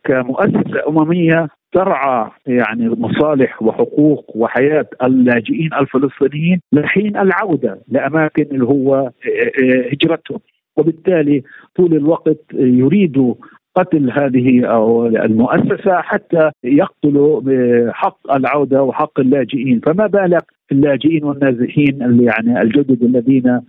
[0.04, 9.10] كمؤسسة أممية ترعى يعني مصالح وحقوق وحياة اللاجئين الفلسطينيين لحين العودة لأماكن اللي هو آه،
[9.92, 10.38] هجرتهم.
[10.76, 11.42] وبالتالي
[11.76, 13.34] طول الوقت يريدوا
[13.76, 14.48] قتل هذه
[15.24, 19.80] المؤسسة حتى يقتلوا بحق العودة وحق اللاجئين.
[19.80, 23.60] فما بالك اللاجئين والنازحين اللي يعني الجدد الذين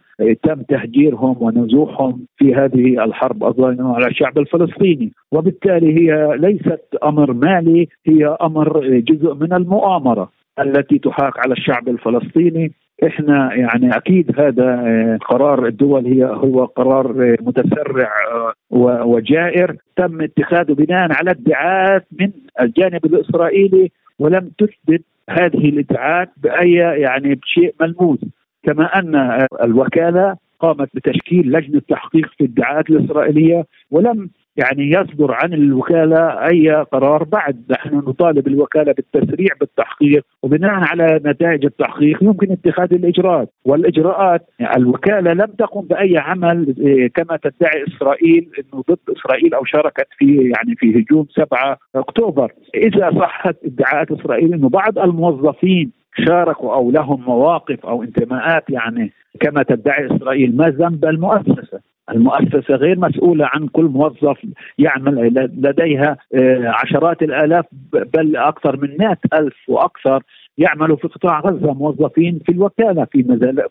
[0.43, 5.11] تم تهجيرهم ونزوحهم في هذه الحرب الظالمة على الشعب الفلسطيني.
[5.31, 12.71] وبالتالي هي ليست أمر مالي هي أمر جزء من المؤامرة التي تحاك على الشعب الفلسطيني.
[13.08, 19.75] إحنا يعني أكيد هذا آه، قرار الدول هي هو قرار آه، متسرع آه، وجائر.
[19.95, 27.75] تم اتخاذه بناء على ادعاءات من الجانب الإسرائيلي ولم تثبت هذه الادعاءات بأي يعني بشيء
[27.82, 28.19] ملموس.
[28.63, 36.17] كما أن الوكالة قامت بتشكيل لجنة تحقيق في الادعاءات الإسرائيلية ولم يعني يصدر عن الوكالة
[36.49, 37.63] أي قرار بعد.
[37.69, 43.49] نحن نطالب الوكالة بالتسريع بالتحقيق وبناء على نتائج التحقيق يمكن اتخاذ الإجراءات.
[43.65, 49.65] والإجراءات يعني الوكالة لم تقم بأي عمل إيه، كما تدعي إسرائيل إنه ضد إسرائيل أو
[49.65, 52.51] شاركت في يعني في هجوم 7 أكتوبر.
[52.75, 55.91] إذا صحت ادعاءات إسرائيل إنه بعض الموظفين
[56.27, 61.92] شاركوا أو لهم مواقف أو انتماءات يعني كما تدعي إسرائيل ما ذنب المؤسسة.
[62.11, 64.37] المؤسسة غير مسؤولة عن كل موظف
[64.77, 70.23] يعمل لديها آه، عشرات الآلاف بل أكثر من مئة ألف وأكثر
[70.57, 73.23] يعملوا في قطاع غزة موظفين في الوكالة في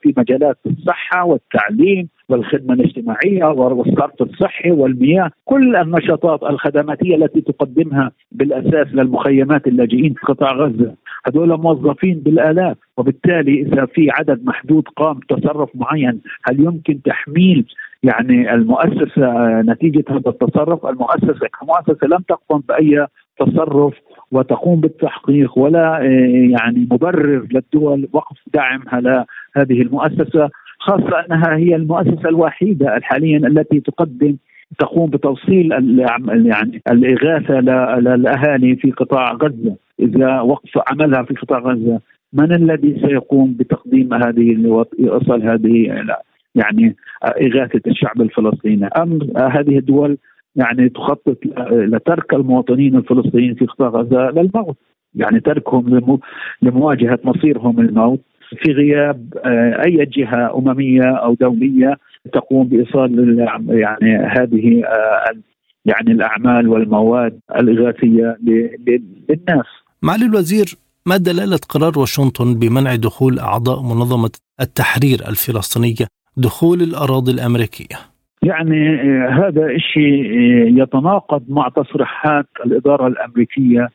[0.03, 2.09] في مجالات الصحة والتعليم.
[2.33, 10.53] والخدمة الاجتماعية والصرف الصحي والمياه كل النشاطات الخدماتية التي تقدمها بالأساس للمخيمات اللاجئين في قطاع
[10.53, 10.95] غزة.
[11.27, 17.66] هذول موظفين بالآلاف وبالتالي إذا في عدد محدود قام تصرف معين هل يمكن تحميل
[18.03, 23.07] يعني المؤسسة نتيجة هذا التصرف؟ المؤسسة كمؤسسة لم تقم بأي
[23.40, 23.95] تصرف
[24.33, 25.99] وتقوم بالتحقيق ولا
[26.51, 30.51] يعني مبرر للدول وقف دعمها لهذه المؤسسة.
[30.83, 34.37] خاصة أنها هي المؤسسة الوحيدة حاليا التي تقدم
[34.79, 35.73] تقوم بتوصيل
[36.47, 37.61] يعني الإغاثة
[38.01, 39.77] للأهالي في قطاع غزة.
[40.01, 42.01] إذا وقف عملها في قطاع غزة
[42.33, 46.05] من الذي سيقوم بتقديم هذه إيصال هذه
[46.55, 50.18] يعني إغاثة الشعب الفلسطيني؟ أم هذه الدول
[50.57, 51.38] يعني تخطط
[51.71, 54.77] لترك المواطنين الفلسطينيين في قطاع غزة للموت؟
[55.14, 56.18] يعني تركهم
[56.62, 58.21] لمواجهة مصيرهم الموت
[58.59, 61.97] في غياب آه، أي جهة أممية أو دولية
[62.33, 63.38] تقوم بإيصال
[63.71, 65.35] يعني هذه آه،
[65.85, 69.67] يعني الأعمال والمواد الإغاثية للناس.
[70.03, 70.67] معالي الوزير
[71.07, 77.97] ما دلالة قرار واشنطن بمنع دخول أعضاء منظمة التحرير الفلسطينية دخول الأراضي الأمريكية؟
[78.43, 80.25] يعني آه، هذا شيء
[80.83, 83.88] يتناقض مع تصريحات الإدارة الأمريكية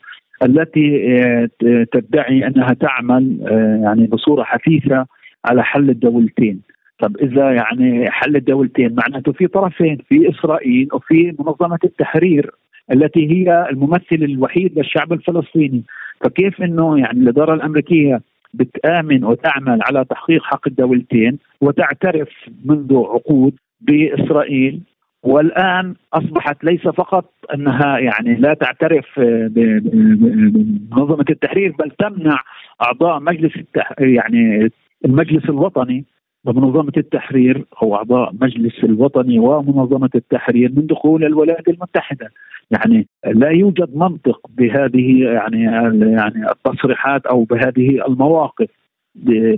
[0.43, 1.49] التي آه،
[1.91, 3.37] تدعي أنها تعمل
[3.83, 5.05] يعني بصورة حثيثة
[5.45, 6.61] على حل الدولتين.
[6.99, 12.51] طب إذا يعني حل الدولتين معناته في طرفين في إسرائيل وفي منظمة التحرير
[12.91, 15.83] التي هي الممثل الوحيد للشعب الفلسطيني.
[16.21, 18.21] فكيف إنه يعني الإدارة الأمريكية
[18.53, 22.29] بتآمن وتعمل على تحقيق حق الدولتين وتعترف
[22.65, 24.81] منذ عقود بإسرائيل
[25.23, 29.05] والآن أصبحت ليس فقط أنها يعني لا تعترف
[29.49, 32.39] بمنظمة التحرير بل تمنع
[32.81, 33.93] أعضاء مجلس التح...
[33.99, 34.69] يعني
[35.05, 36.05] المجلس الوطني
[36.45, 42.29] ومنظمة التحرير أو أعضاء مجلس الوطني ومنظمة التحرير من دخول الولايات المتحدة.
[42.71, 45.63] يعني لا يوجد منطق بهذه يعني
[46.11, 48.69] يعني التصريحات أو بهذه المواقف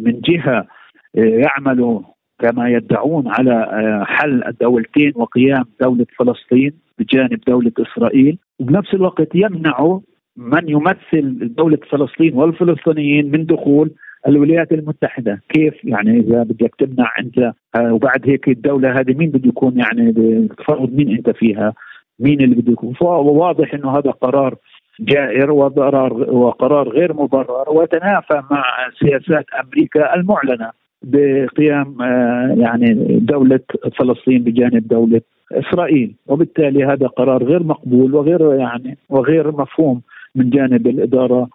[0.01, 0.67] من جهة
[1.13, 2.01] يعمل
[2.39, 3.67] كما يدعون على
[4.08, 8.38] حل الدولتين وقيام دولة فلسطين بجانب دولة إسرائيل.
[8.60, 9.99] وبنفس الوقت يمنع
[10.38, 13.91] من يمثل دولة فلسطين والفلسطينيين من دخول
[14.28, 15.41] الولايات المتحدة.
[15.49, 17.38] كيف؟ يعني إذا بدك تمنع أنت
[17.75, 20.13] آه، وبعد هيك الدولة هذه مين بده يكون يعني
[20.58, 21.73] تفرض مين أنت فيها؟
[22.19, 24.56] مين اللي بده يكون؟ واضح إنه هذا قرار
[24.99, 28.63] جائر وقرار وقرار غير مبرر ويتنافى مع
[28.99, 30.71] سياسات أمريكا المعلنة.
[31.03, 33.59] بقيام آه، يعني دولة
[33.99, 36.15] فلسطين بجانب دولة إسرائيل.
[36.27, 40.01] وبالتالي هذا قرار غير مقبول وغير يعني وغير مفهوم
[40.35, 41.49] من جانب الإدارة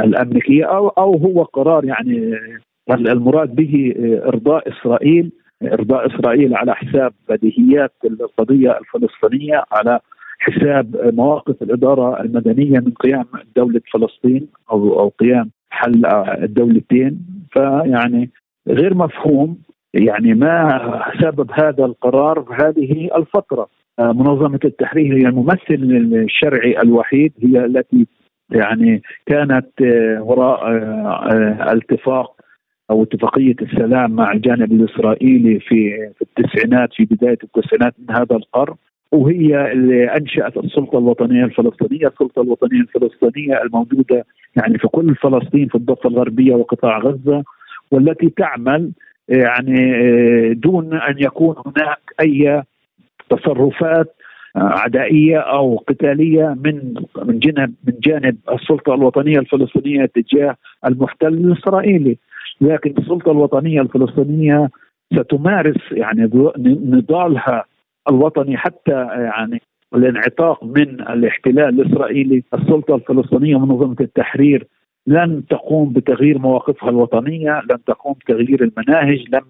[0.00, 2.34] الأمريكية أو أو هو قرار يعني
[2.90, 3.94] المراد به
[4.26, 10.00] إرضاء إسرائيل إرضاء إسرائيل على حساب بديهيات القضية الفلسطينية على
[10.38, 13.24] حساب مواقف الإدارة المدنية من قيام
[13.56, 16.06] دولة فلسطين أو أو قيام حل
[16.42, 18.30] الدولتين فيعني
[18.68, 19.58] غير مفهوم
[19.94, 23.68] يعني ما سبب هذا القرار في هذه الفترة.
[23.98, 28.06] منظمة التحرير هي الممثل الشرعي الوحيد هي التي
[28.50, 32.36] يعني كانت آه، وراء آه، آه، الاتفاق
[32.90, 38.74] أو اتفاقية السلام مع الجانب الإسرائيلي في في التسعينات في بداية التسعينات من هذا القرن.
[39.12, 44.24] وهي اللي أنشأت السلطة الوطنية الفلسطينية، السلطة الوطنية الفلسطينية الموجودة
[44.56, 47.44] يعني في كل فلسطين في الضفة الغربية وقطاع غزة.
[47.90, 48.90] والتي تعمل
[49.28, 52.62] يعني دون أن يكون هناك أي
[53.30, 54.14] تصرفات
[54.56, 56.94] عدائية أو قتالية من
[57.24, 62.16] من جانب من جانب السلطة الوطنية الفلسطينية تجاه المحتل الإسرائيلي.
[62.60, 64.68] لكن السلطة الوطنية الفلسطينية
[65.14, 66.30] ستمارس يعني
[66.86, 67.64] نضالها
[68.08, 69.62] الوطني حتى يعني
[69.94, 74.66] الانعتاق من الاحتلال الإسرائيلي السلطة الفلسطينية منظمه التحرير
[75.06, 79.42] لن تقوم بتغيير مواقفها الوطنية، لن تقوم بتغيير المناهج، لن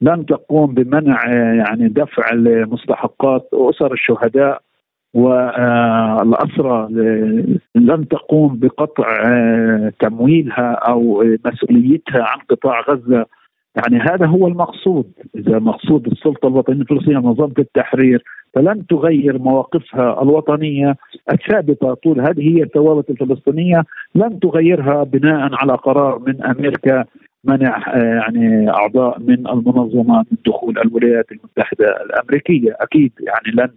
[0.00, 4.60] لن تقوم بمنع يعني دفع المستحقات أسر الشهداء
[5.14, 6.88] والأسرى
[7.74, 9.06] لن تقوم بقطع
[10.00, 13.26] تمويلها أو مسؤوليتها عن قطاع غزة
[13.76, 20.96] يعني هذا هو المقصود إذا مقصود السلطة الوطنية الفلسطينية منظمة التحرير فلن تغير مواقفها الوطنية
[21.32, 23.84] الثابتة طول هذه هي الثوابت الفلسطينية
[24.14, 27.04] لن تغيرها بناء على قرار من أمريكا
[27.44, 33.70] منع آه، يعني أعضاء من المنظمة من دخول الولايات المتحدة الأمريكية، أكيد يعني لن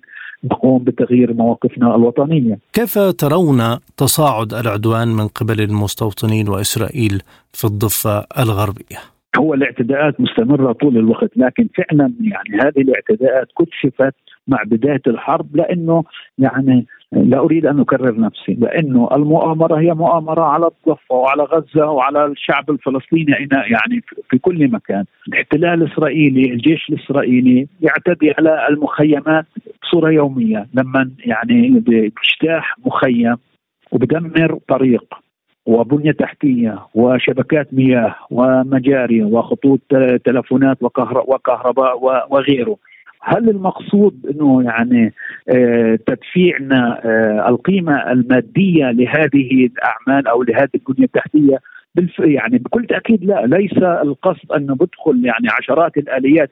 [0.44, 2.60] نقوم بتغيير مواقفنا الوطنية.
[2.74, 7.22] كيف ترون تصاعد العدوان من قبل المستوطنين وإسرائيل
[7.54, 14.16] في الضفة الغربية؟ هو الاعتداءات مستمرة طول الوقت لكن فعلا يعني هذه الاعتداءات كشفت
[14.48, 16.04] مع بداية الحرب لأنه
[16.38, 22.26] يعني لا أريد أن أكرر نفسي لأنه المؤامرة هي مؤامرة على الضفة وعلى غزة وعلى
[22.26, 29.46] الشعب الفلسطيني يعني في كل مكان، الاحتلال الإسرائيلي، الجيش الإسرائيلي يعتدي على المخيمات
[29.84, 33.36] بصورة يومية، لما يعني بيجتاح مخيم
[33.92, 35.27] وبدمر طريق.
[35.68, 39.80] وبنية تحتية وشبكات مياه ومجاري وخطوط
[40.26, 42.00] تلفونات وكهرباء
[42.30, 42.78] وغيره.
[43.22, 45.14] هل المقصود إنه يعني
[45.50, 51.58] آه، تدفيعنا آه، القيمة المادية لهذه الأعمال أو لهذه البنية التحتية؟
[52.20, 53.46] يعني بكل تأكيد لا.
[53.46, 56.52] ليس القصد انه بدخل يعني عشرات الآليات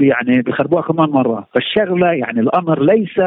[0.00, 1.48] يعني بخربوها كمان مرة.
[1.54, 3.20] فالشغلة يعني الأمر ليس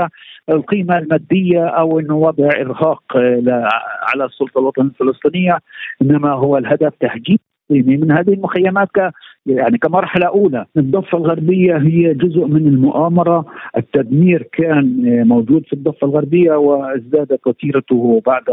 [0.49, 3.69] القيمة المادية أو إنه وضع إرهاق آه،
[4.13, 5.59] على السلطة الوطنية الفلسطينية
[6.01, 7.39] إنما هو الهدف تهجير
[7.73, 9.11] الفلسطيني من هذه المخيمات ك
[9.45, 10.65] يعني كمرحلة أولى.
[10.77, 13.45] الضفة الغربية هي جزء من المؤامرة.
[13.77, 18.43] التدمير كان موجود في الضفة الغربية وازدادت وتيرته بعد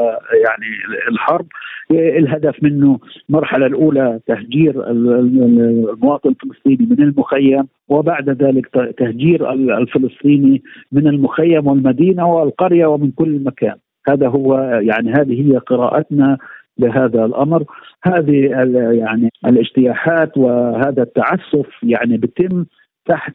[0.45, 0.71] يعني
[1.11, 1.47] الحرب.
[1.91, 2.99] الهدف منه
[3.29, 8.67] المرحله الأولى تهجير المواطن الفلسطيني من المخيم وبعد ذلك
[8.99, 10.63] تهجير الفلسطيني
[10.93, 13.75] من المخيم والمدينة والقرية ومن كل مكان.
[14.09, 16.39] هذا هو يعني هذه هي قراءتنا
[16.81, 17.65] لهذا الأمر.
[18.03, 18.41] هذه
[18.93, 22.65] يعني الاجتياحات وهذا التعسف يعني بتم
[23.07, 23.35] تحت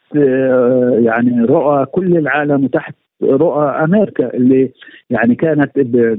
[0.98, 4.72] يعني رؤى كل العالم وتحت رؤى أمريكا اللي
[5.10, 5.72] يعني كانت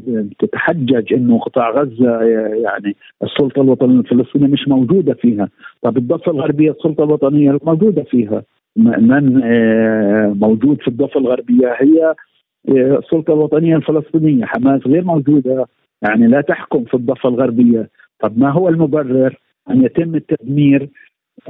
[0.07, 2.23] بتتحجج إنه قطاع غزة
[2.65, 5.49] يعني السلطة الوطنية الفلسطينية مش موجودة فيها،
[5.83, 8.43] طب الضفه الغربية السلطة الوطنية موجودة فيها،
[8.77, 12.15] من آه، موجود في الضفة الغربية هي
[12.69, 15.67] آه، السلطة الوطنية الفلسطينية، حماس غير موجودة
[16.03, 17.89] يعني لا تحكم في الضفة الغربية،
[18.21, 19.39] طب ما هو المبرر
[19.71, 20.89] أن يتم التدمير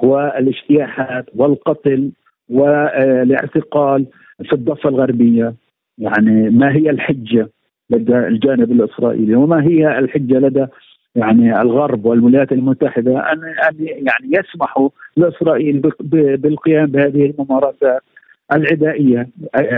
[0.02, 2.12] والاجتياحات والقتل
[2.48, 4.06] والاعتقال
[4.44, 5.54] في الضفة الغربية؟
[5.98, 7.48] يعني ما هي الحجة
[7.90, 10.66] لدى الجانب الإسرائيلي؟ وما هي الحجة لدى
[11.14, 15.82] يعني الغرب والولايات المتحدة ان أن يعني يسمحوا لإسرائيل
[16.36, 18.02] بالقيام بهذه الممارسات
[18.52, 19.28] العدائية؟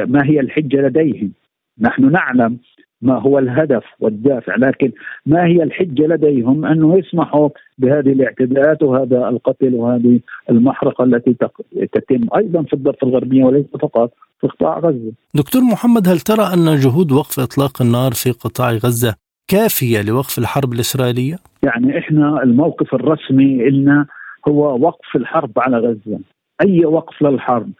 [0.06, 1.32] ما هي الحجة لديهم؟
[1.80, 2.58] نحن نعلم
[3.02, 4.92] ما هو الهدف والدافع لكن
[5.26, 10.20] ما هي الحجة لديهم أنه يسمحوا بهذه الاعتداءات وهذا القتل وهذه
[10.50, 11.36] المحرقة التي
[11.92, 15.12] تتم أيضا في الضفة الغربية وليس فقط في قطاع غزة.
[15.34, 19.14] دكتور محمد هل ترى أن جهود وقف إطلاق النار في قطاع غزة
[19.48, 24.06] كافية لوقف الحرب الإسرائيلية؟ يعني إحنا الموقف الرسمي لنا
[24.48, 26.18] هو وقف الحرب على غزة.
[26.60, 27.70] أي وقف للحرب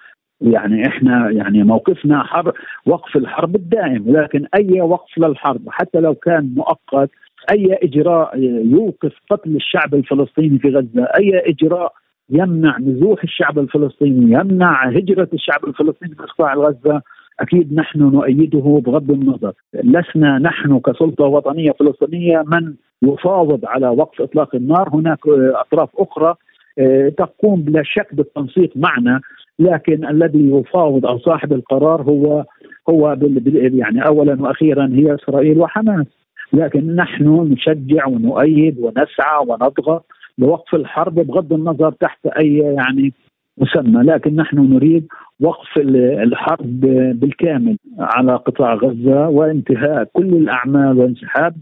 [0.41, 2.55] يعني إحنا يعني موقفنا حرب
[2.86, 7.11] وقف الحرب الدائم لكن أي وقف للحرب حتى لو كان مؤقت
[7.53, 11.93] أي إجراء يوقف قتل الشعب الفلسطيني في غزة أي إجراء
[12.30, 17.03] يمنع نزوح الشعب الفلسطيني يمنع هجرة الشعب الفلسطيني في قطاع غزة
[17.41, 19.53] أكيد نحن نؤيده بغض النظر.
[19.74, 24.89] لسنا نحن كسلطة وطنية فلسطينية من يفاوض على وقف إطلاق النار.
[24.89, 26.34] هناك أطراف أخرى
[26.78, 29.20] آه، تقوم بلا شك بالتنسيق معنا.
[29.59, 32.44] لكن الذي يفاوض أو صاحب القرار هو
[32.88, 33.16] هو
[33.54, 36.06] يعني اولا وأخيرا هي إسرائيل وحماس.
[36.52, 40.06] لكن نحن نشجع ونؤيد ونسعى ونضغط
[40.38, 43.12] لوقف الحرب بغض النظر تحت أي يعني
[43.59, 44.02] مسمى.
[44.02, 45.06] لكن نحن نريد
[45.40, 45.78] وقف
[46.22, 46.80] الحرب
[47.20, 51.54] بالكامل على قطاع غزة وانتهاء كل الأعمال وانسحاب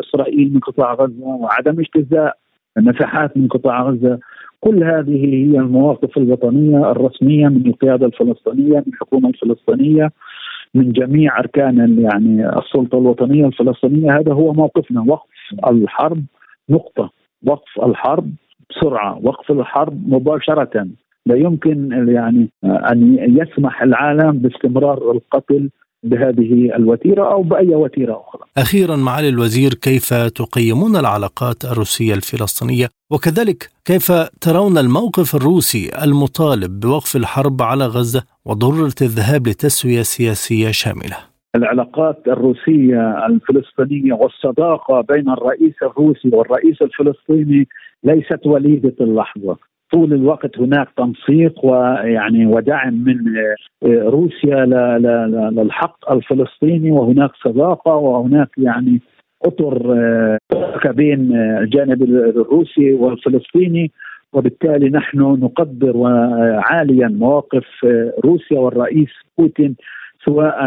[0.00, 2.36] إسرائيل من قطاع غزة وعدم اجتزاء
[2.78, 4.18] المساحات من قطاع غزة
[4.64, 10.10] كل هذه هي المواقف الوطنية الرسمية من القيادة الفلسطينية من الحكومة الفلسطينية
[10.74, 14.18] من جميع أركان يعني السلطة الوطنية الفلسطينية.
[14.18, 15.04] هذا هو موقفنا.
[15.08, 15.30] وقف
[15.70, 16.24] الحرب
[16.70, 17.10] نقطة.
[17.46, 18.30] وقف الحرب
[18.70, 19.18] بسرعة.
[19.22, 20.86] وقف الحرب مباشرة.
[21.26, 25.70] لا يمكن يعني أن يسمح العالم باستمرار القتل
[26.02, 28.42] بهذه الوتيرة أو بأي وتيرة أخرى.
[28.58, 37.16] أخيرا معالي الوزير كيف تقيمون العلاقات الروسية الفلسطينية وكذلك كيف ترون الموقف الروسي المطالب بوقف
[37.16, 41.16] الحرب على غزة وضرورة الذهاب لتسوية سياسية شاملة؟
[41.56, 47.68] العلاقات الروسية الفلسطينية والصداقة بين الرئيس الروسي والرئيس الفلسطيني
[48.04, 49.56] ليست وليدة اللحظة،
[49.92, 54.66] طول الوقت هناك تنسيق ويعني ودعم من آه، روسيا
[55.50, 59.00] للحق الفلسطيني وهناك صداقة وهناك يعني
[59.44, 63.90] أطر آه، بين الجانب الروسي والفلسطيني.
[64.32, 66.02] وبالتالي نحن نقدر
[66.70, 69.76] عاليا مواقف آه، روسيا والرئيس بوتين
[70.24, 70.66] سواء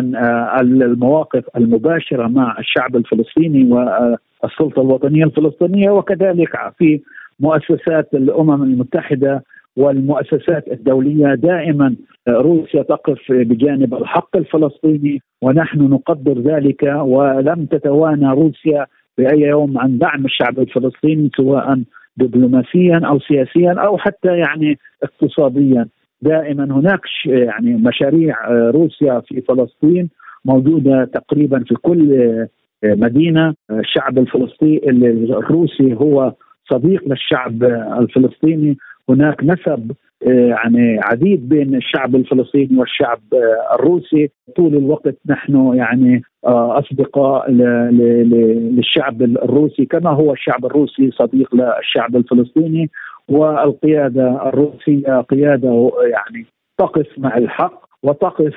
[0.61, 7.01] المواقف المباشرة مع الشعب الفلسطيني والسلطة الوطنية الفلسطينية وكذلك في
[7.39, 9.43] مؤسسات الأمم المتحدة
[9.77, 11.35] والمؤسسات الدولية.
[11.35, 11.95] دائما
[12.29, 18.85] روسيا تقف بجانب الحق الفلسطيني ونحن نقدر ذلك ولم تتوانى روسيا
[19.17, 21.81] بأي يوم عن دعم الشعب الفلسطيني سواء
[22.17, 25.87] دبلوماسيا أو سياسيا أو حتى يعني اقتصاديا.
[26.21, 30.09] دائما هناك يعني مشاريع روسيا في فلسطين
[30.45, 32.47] موجودة تقريبا في كل
[32.83, 33.53] مدينة.
[33.71, 36.33] الشعب الفلسطيني الروسي هو
[36.69, 37.63] صديق للشعب
[37.99, 38.77] الفلسطيني.
[39.09, 39.91] هناك نسب
[40.27, 44.29] آه، يعني عديد بين الشعب الفلسطيني والشعب آه، الروسي.
[44.55, 52.89] طول الوقت نحن يعني آه، أصدقاء للشعب الروسي كما هو الشعب الروسي صديق للشعب الفلسطيني.
[53.29, 56.45] والقيادة الروسية قيادة يعني
[56.77, 58.53] تقف مع الحق وتقف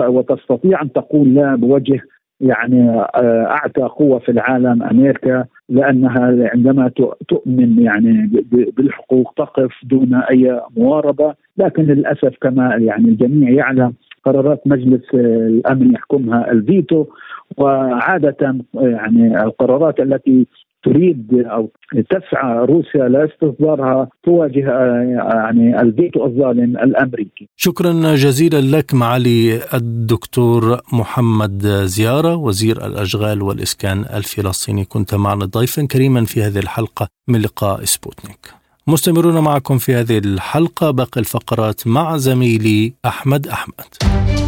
[0.00, 2.00] وتستطيع أن تقول لا بوجه
[2.40, 6.90] يعني آه، اعتى قوة في العالم أمريكا لأنها عندما
[7.28, 8.30] تؤمن يعني
[8.76, 11.34] بالحقوق تقف دون أي مواربة.
[11.58, 17.06] لكن للأسف كما يعني الجميع يعلم قرارات مجلس الأمن يحكمها الفيتو.
[17.56, 20.46] وعادة يعني القرارات التي
[20.84, 21.70] تريد أو
[22.10, 24.60] تسعى روسيا لاستصدارها تواجه
[25.34, 27.48] يعني الفيتو الظالم الأمريكي.
[27.56, 36.24] شكرا جزيلا لك معالي الدكتور محمد زيارة وزير الأشغال والإسكان الفلسطيني كنت معنا ضيفا كريما
[36.24, 38.44] في هذه الحلقة من لقاء سبوتنيك.
[38.86, 44.43] مستمرون معكم في هذه الحلقة باقي الفقرات مع زميلي أحمد أحمد.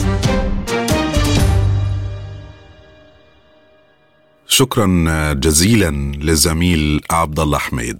[4.49, 7.99] شكرا جزيلا للزميل عبد الله حميد.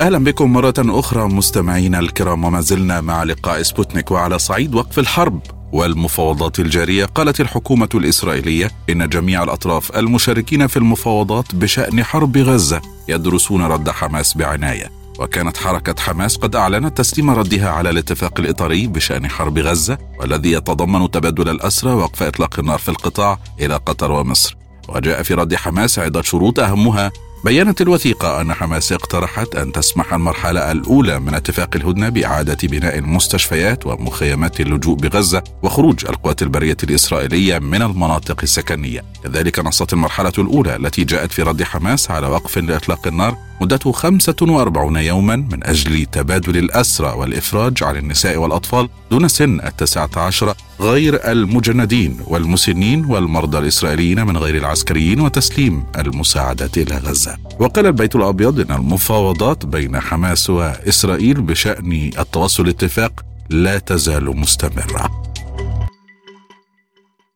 [0.00, 5.40] أهلا بكم مرة أخرى مستمعينا الكرام وما زلنا مع لقاء سبوتنيك وعلى صعيد وقف الحرب
[5.72, 7.04] والمفاوضات الجارية.
[7.04, 14.36] قالت الحكومة الإسرائيلية إن جميع الأطراف المشاركين في المفاوضات بشأن حرب غزة يدرسون رد حماس
[14.36, 14.99] بعناية.
[15.20, 21.10] وكانت حركة حماس قد أعلنت تسليم ردها على الاتفاق الإطاري بشأن حرب غزة والذي يتضمن
[21.10, 24.56] تبادل الأسرى ووقف إطلاق النار في القطاع إلى قطر ومصر.
[24.88, 27.12] وجاء في رد حماس عدة شروط أهمها
[27.44, 33.86] بينت الوثيقة أن حماس اقترحت أن تسمح المرحلة الأولى من اتفاق الهدنة بإعادة بناء المستشفيات
[33.86, 39.04] ومخيمات اللجوء بغزة وخروج القوات البرية الإسرائيلية من المناطق السكنية.
[39.24, 44.96] كذلك نصت المرحلة الأولى التي جاءت في رد حماس على وقف لإطلاق النار مدته 45
[44.96, 52.18] يوما من أجل تبادل الأسرى والإفراج عن النساء والأطفال دون سن التاسعة عشر غير المجندين
[52.26, 57.36] والمسنين والمرضى الإسرائيليين من غير العسكريين وتسليم المساعدات إلى غزة.
[57.58, 65.29] وقال البيت الأبيض أن المفاوضات بين حماس وإسرائيل بشأن التوصل لاتفاق لا تزال مستمرة.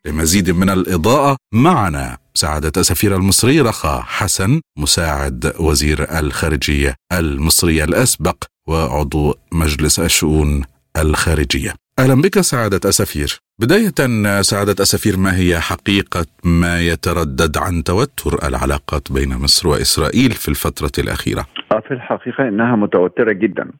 [0.06, 8.36] لمزيد من الإضاءة معنا سعادة السفير المصري رخا حسن مساعد وزير الخارجية المصرية الأسبق
[8.68, 10.62] وعضو مجلس الشؤون
[10.96, 11.70] الخارجية.
[11.98, 13.38] أهلا بك سعادة السفير.
[13.60, 13.96] بداية
[14.40, 20.92] سعادة السفير ما هي حقيقة ما يتردد عن توتر العلاقات بين مصر وإسرائيل في الفترة
[20.98, 23.70] الأخيرة؟ آه، في الحقيقة إنها متوترة جدا.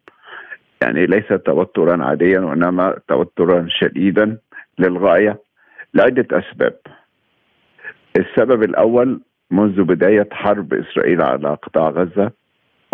[0.82, 4.38] يعني ليس توترا عاديا وإنما توترا شديدا
[4.78, 5.43] للغاية.
[5.94, 6.76] لعدة أسباب.
[8.16, 9.20] السبب الأول
[9.50, 12.30] منذ بداية حرب إسرائيل على قطاع غزة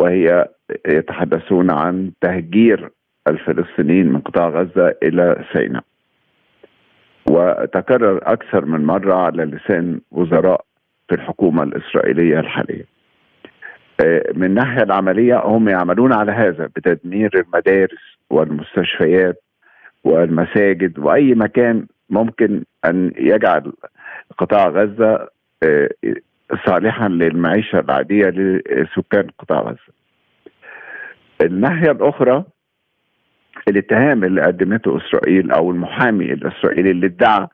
[0.01, 0.48] وهي
[0.88, 2.90] يتحدثون عن تهجير
[3.28, 5.84] الفلسطينيين من قطاع غزة إلى سيناء.
[7.30, 10.64] وتكرر أكثر من مرة على لسان وزراء
[11.09, 12.84] في الحكومة الإسرائيلية الحالية.
[14.34, 19.42] من الناحية العملية هم يعملون على هذا بتدمير المدارس والمستشفيات
[20.05, 23.72] والمساجد وأي مكان ممكن أن يجعل
[24.38, 25.28] قطاع غزة
[25.62, 25.88] آه،
[26.66, 29.92] صالحا للمعيشة العادية لسكان قطاع غزة.
[31.40, 32.44] الناحية الأخرى
[33.68, 37.46] الاتهام اللي قدمته إسرائيل أو المحامي الإسرائيلي اللي ادعى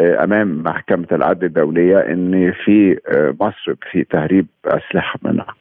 [0.00, 5.54] آه، أمام محكمة العدل الدولية إن في آه، مصر في تهريب أسلحة منها.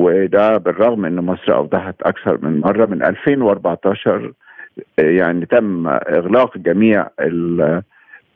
[0.00, 4.32] وده بالرغم إن مصر أوضحت أكثر من مرة من 2014
[4.98, 7.06] يعني تم إغلاق جميع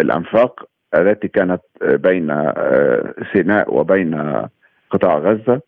[0.00, 0.64] الأنفاق
[0.94, 4.42] التي كانت بين آه، سيناء وبين
[4.90, 5.60] قطاع غزة.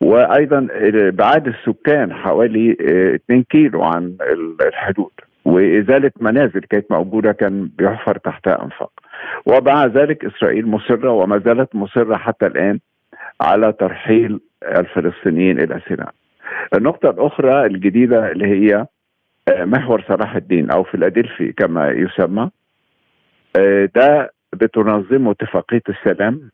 [0.00, 2.72] وأيضا ابعاد السكان حوالي
[3.14, 4.16] 2 آه، كيلو عن
[4.60, 5.10] الحدود.
[5.44, 8.90] وإزالة منازل كانت موجودة كان بيحفر تحتها أنفاق.
[9.46, 12.78] ومع ذلك إسرائيل مصرة وما زالت مصرة حتى الآن
[13.40, 16.10] على ترحيل الفلسطينيين إلى سيناء.
[16.74, 18.86] النقطة الأخرى الجديدة اللي هي
[19.48, 22.50] محور صلاح الدين أو فيلادلفي كما يسمى
[23.56, 26.50] آه، ده بتنظمه اتفاقية السلام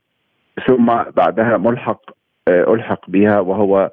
[0.67, 0.87] ثم
[1.17, 2.11] بعدها ملحق
[2.49, 3.91] آه، ألحق بها وهو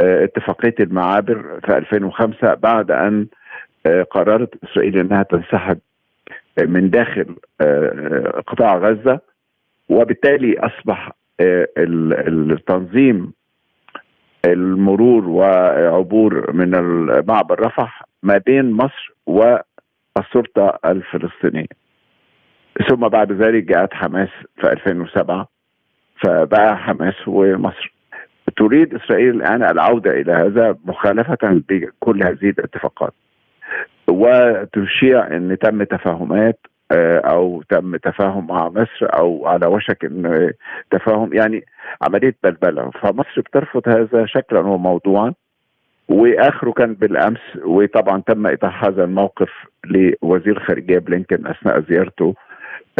[0.00, 3.26] آه، اتفاقية المعابر في 2005 بعد أن
[4.10, 5.78] قررت إسرائيل إنها تنسحب
[6.58, 7.36] من داخل
[8.46, 9.20] قطاع غزة
[9.88, 11.10] وبالتالي أصبح
[11.80, 13.32] التنظيم
[14.46, 16.70] المرور وعبور من
[17.28, 21.82] معبر رفح ما بين مصر والسلطة الفلسطينية.
[22.88, 24.28] ثم بعد ذلك جاءت حماس
[24.60, 25.48] في 2007
[26.24, 27.92] فبقى حماس ومصر.
[28.56, 33.14] تريد إسرائيل الآن العودة إلى هذا مخالفة بكل هذه الاتفاقات.
[34.10, 36.58] وتشيع أن تم تفاهمات
[36.92, 40.52] آه، أو تم تفاهم مع مصر أو على وشك إن
[40.90, 41.64] تفاهم يعني
[42.02, 42.90] عملية بلبلة.
[42.90, 45.34] فمصر بترفض هذا شكلا وموضوعا.
[46.08, 49.50] وآخره كان بالأمس وطبعا تم ايضاح هذا الموقف
[49.84, 52.34] لوزير خارجية بلينكن أثناء زيارته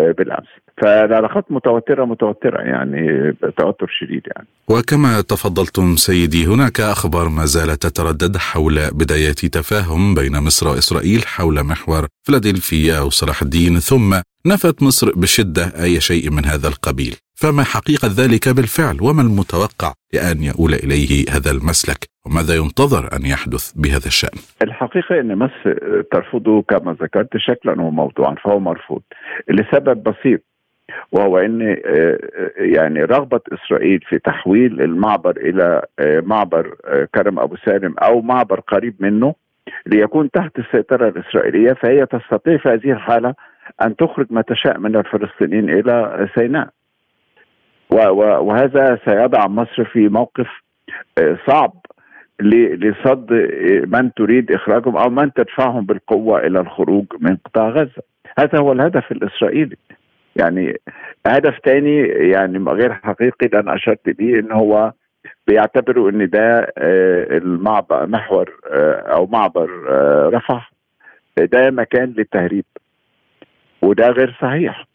[0.02, 0.48] آه، بالأمس.
[0.82, 4.48] فالعلاقات متوترة متوترة يعني توتر شديد يعني.
[4.68, 11.64] وكما تفضلتم سيدي هناك أخبار ما زالت تتردد حول بدايات تفاهم بين مصر وإسرائيل حول
[11.64, 14.14] محور فلادلفيا أو صلاح الدين ثم
[14.46, 17.16] نفت مصر بشدة أي شيء من هذا القبيل.
[17.34, 23.72] فما حقيقة ذلك بالفعل؟ وما المتوقع لأن يؤول إليه هذا المسلك؟ وماذا ينتظر أن يحدث
[23.72, 29.02] بهذا الشأن؟ الحقيقة إن مصر ترفضه كما ذكرت شكلا وموضوعا فهو مرفوض.
[29.48, 30.40] لسبب بسيط
[31.12, 32.18] وهو إن آه، آه،
[32.56, 36.76] يعني رغبة إسرائيل في تحويل المعبر إلى آه، معبر
[37.14, 39.34] كرم أبو سالم أو معبر قريب منه
[39.86, 43.34] ليكون تحت السيطرة الإسرائيلية فهي تستطيع في هذه الحالة
[43.82, 46.68] أن تخرج ما تشاء من الفلسطينيين إلى سيناء.
[47.90, 50.46] وهذا سيضع مصر في موقف
[51.46, 51.72] صعب.
[52.40, 53.32] لصد
[53.86, 58.02] من تريد إخراجهم أو من تدفعهم بالقوة إلى الخروج من قطاع غزة.
[58.38, 59.76] هذا هو الهدف الإسرائيلي.
[60.36, 60.80] يعني
[61.26, 64.92] هدف تاني يعني غير حقيقي اللي أنا أشرت بيه إن هو
[65.46, 69.70] بيعتبروا إن ده آه، المعبر محور آه، أو معبر
[70.34, 70.72] رفح
[71.36, 72.64] ده مكان للتهريب.
[73.82, 74.86] وده غير صحيح.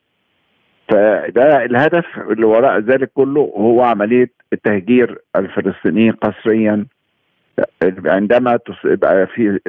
[0.90, 4.30] فده الهدف اللي وراء ذلك كله هو عملية
[4.64, 6.86] تهجير الفلسطينيين قسريا.
[8.06, 9.60] عندما يبقى في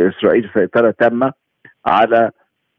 [0.00, 1.32] إسرائيل سيطرة تامة
[1.86, 2.30] على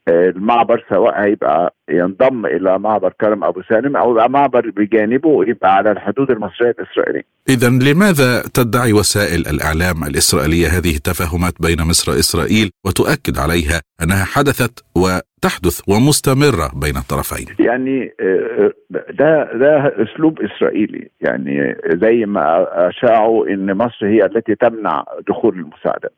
[0.07, 5.91] المعبر سواء هيبقى ينضم إلى معبر كرم أبو سالم أو يبقى معبر بجانبه يبقى على
[5.91, 7.23] الحدود المصرية الإسرائيلية.
[7.49, 14.83] اذا لماذا تدعي وسائل الإعلام الإسرائيلية هذه التفاهمات بين مصر وإسرائيل وتؤكد عليها أنها حدثت
[14.95, 23.73] وتحدث ومستمرة بين الطرفين؟ يعني آه، ده ده أسلوب إسرائيلي يعني زي ما أشاعوا إن
[23.77, 26.13] مصر هي التي تمنع دخول المساعدات.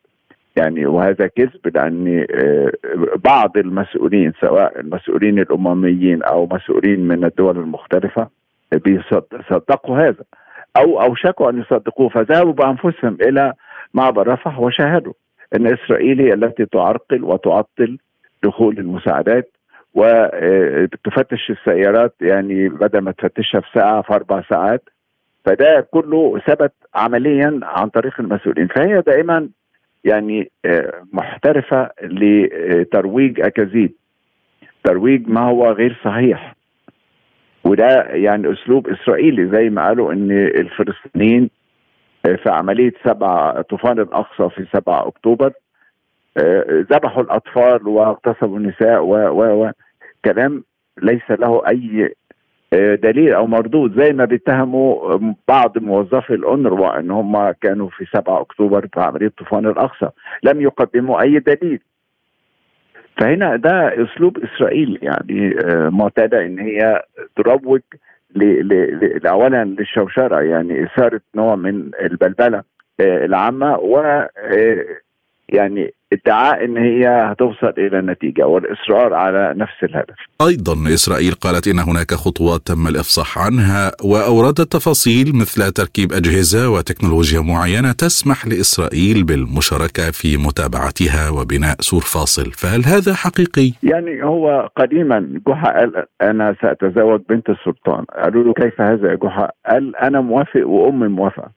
[0.56, 2.72] يعني وهذا كذب لأن آه،
[3.26, 8.28] بعض المسؤولين سواء المسؤولين الأمميين أو مسؤولين من الدول المختلفة
[8.72, 10.24] بيصدقوا هذا
[10.78, 13.54] أو أوشكوا أن يصدقوه فذهبوا بأنفسهم إلى
[13.94, 15.14] معبر رفح وشاهدوا
[15.56, 17.98] أن إسرائيل هي التي تعرقل وتعطل
[18.44, 19.52] دخول المساعدات
[19.94, 24.90] وتفتش السيارات يعني بدل ما تفتشها في ساعة في أربع ساعات
[25.46, 28.68] فده كله ثبت عمليا عن طريق المسؤولين.
[28.68, 29.50] فهي دائما
[30.06, 33.92] يعني آه، محترفة لترويج أكاذيب.
[34.84, 36.56] ترويج ما هو غير صحيح.
[37.64, 41.50] وده يعني أسلوب إسرائيلي زي ما قالوا إن الفلسطينيين
[42.26, 45.54] آه، في عملية سبع طوفان الأقصى في 7 أكتوبر
[46.38, 49.16] آه، ذبحوا الأطفال واغتصبوا النساء و
[49.64, 49.72] و
[50.26, 50.64] كلام
[51.02, 52.16] ليس له أي
[52.96, 58.88] دليل أو مردود زي ما بيتهموا بعض موظفي الأونروا ان هم كانوا في 7 أكتوبر
[58.94, 60.10] في عملية طوفان الأقصى
[60.44, 61.80] لم يقدموا أي دليل.
[63.18, 67.04] فهنا ده أسلوب إسرائيل يعني آه، معتادة إن هي
[67.36, 67.82] تروج
[69.26, 72.64] اولا للشوشرة يعني إثارة نوع من البلبلة
[73.00, 74.86] آه، العامة و آه،
[75.50, 80.16] يعني ادعاء إن هي هتوصل إلى النتيجة والإصرار على نفس الهدف.
[80.42, 87.42] أيضا إسرائيل قالت إن هناك خطوات تم الإفصاح عنها وأوردت تفاصيل مثل تركيب أجهزة وتكنولوجيا
[87.42, 95.40] معينة تسمح لإسرائيل بالمشاركة في متابعتها وبناء سور فاصل، فهل هذا حقيقي؟ يعني هو قديما
[95.48, 100.68] جحا قال أنا سأتزوج بنت السلطان، قالوا له كيف هذا يا جحا؟ قال أنا موافق
[100.68, 101.52] وأمي موافقة.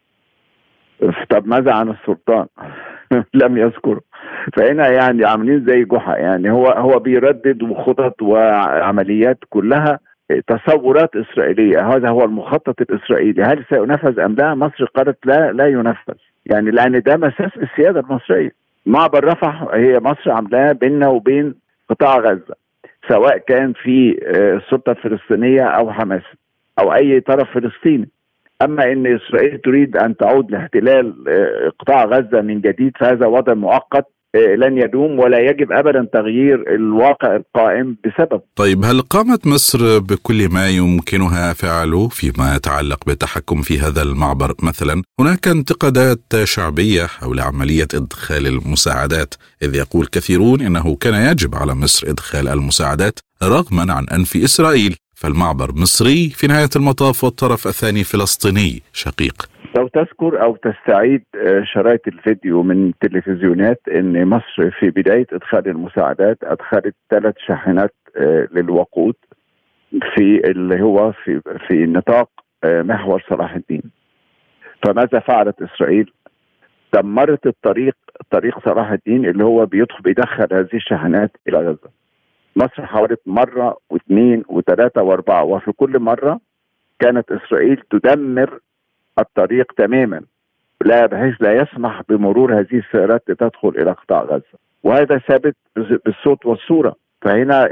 [1.31, 2.47] طب ماذا عن السلطان؟
[3.43, 4.01] لم يذكر
[4.57, 9.99] فهنا يعني عاملين زي جحا يعني هو هو بيردد خطط وعمليات كلها
[10.47, 11.89] تصورات إسرائيلية.
[11.89, 13.43] هذا هو المخطط الإسرائيلي.
[13.43, 16.15] هل سينفذ أم لا؟ مصر قالت لا لا ينفذ.
[16.47, 18.53] يعني لأن ده مساس السيادة المصرية.
[18.87, 21.55] معبر رفح هي مصر عاملاه بيننا وبين
[21.91, 22.55] قطاع غزة
[23.09, 26.23] سواء كان في آه، السلطه الفلسطينيه أو حماس
[26.79, 28.09] أو أي طرف فلسطيني.
[28.63, 34.07] أما إن إسرائيل تريد أن تعود لاحتلال آه، قطاع غزة من جديد فهذا وضع مؤقت
[34.35, 38.41] آه، لن يدوم ولا يجب ابدا تغيير الواقع القائم بسبب.
[38.57, 45.03] طيب هل قامت مصر بكل ما يمكنها فعله فيما يتعلق بالتحكم في هذا المعبر مثلا؟
[45.21, 52.11] هناك انتقادات شعبية حول عملية إدخال المساعدات، إذ يقول كثيرون إنه كان يجب على مصر
[52.11, 59.37] إدخال المساعدات رغما عن أنف إسرائيل، فالمعبر مصري في نهاية المطاف والطرف الثاني فلسطيني شقيق.
[59.77, 66.39] لو تذكر أو تستعيد آه، شرايط الفيديو من التلفزيونات إن مصر في بداية إدخال المساعدات
[66.43, 69.15] أدخلت ثلاث شاحنات آه، للوقود
[69.91, 72.31] في اللي هو في في نطاق
[72.65, 73.83] آه، محور صلاح الدين
[74.87, 76.13] فماذا فعلت إسرائيل؟
[76.95, 77.97] دمرت الطريق
[78.31, 79.67] طريق صلاح الدين اللي هو
[80.05, 81.98] بيدخل هذه الشحنات إلى غزة.
[82.59, 86.41] مصر حاولت مرة واثنين وثلاثة واربعة وفي كل مرة
[87.01, 88.59] كانت إسرائيل تدمر
[89.19, 90.23] الطريق تماما.
[90.85, 94.59] لا بحيث لا يسمح بمرور هذه السيارات لتدخل إلى قطاع غزة.
[94.83, 96.95] وهذا ثابت بالصوت والصورة.
[97.23, 97.69] فهنا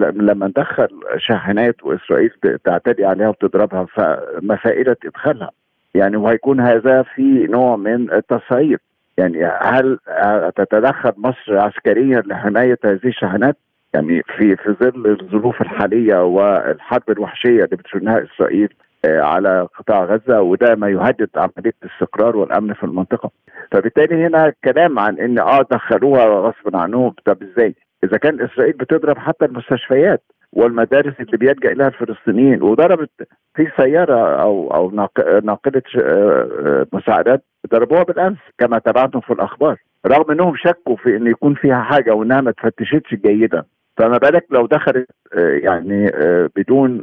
[0.00, 2.30] لما ندخل شاحنات وإسرائيل
[2.64, 5.50] تعتدي عليها وتضربها فما فائده إدخالها.
[5.94, 8.78] يعني وهيكون هذا في نوع من التصعيد.
[9.18, 9.98] يعني هل
[10.56, 13.56] تتدخل مصر عسكريا لحماية هذه الشاحنات
[13.94, 20.40] يعني في في ظل الظروف الحالية والحرب الوحشية اللي بتشنها إسرائيل آه، على قطاع غزة
[20.40, 23.30] وده ما يهدد عملية الاستقرار والأمن في المنطقة
[23.72, 29.18] فبالتالي هنا كلام عن إن آه دخلوها غصب عنهم طب إزاي؟ إذا كان إسرائيل بتضرب
[29.18, 30.22] حتى المستشفيات
[30.52, 33.10] والمدارس اللي بيلجأ إليها الفلسطينيين وضربت
[33.56, 34.90] في سيارة أو أو
[35.44, 39.76] ناقلة آه، آه، مساعدات ضربوها بالأمس كما تابعتم في الأخبار
[40.06, 43.64] رغم إنهم شكوا في إن يكون فيها حاجة وإنها ما تفتشتش جيدا.
[43.96, 46.10] فما بالك لو دخلت يعني
[46.56, 47.02] بدون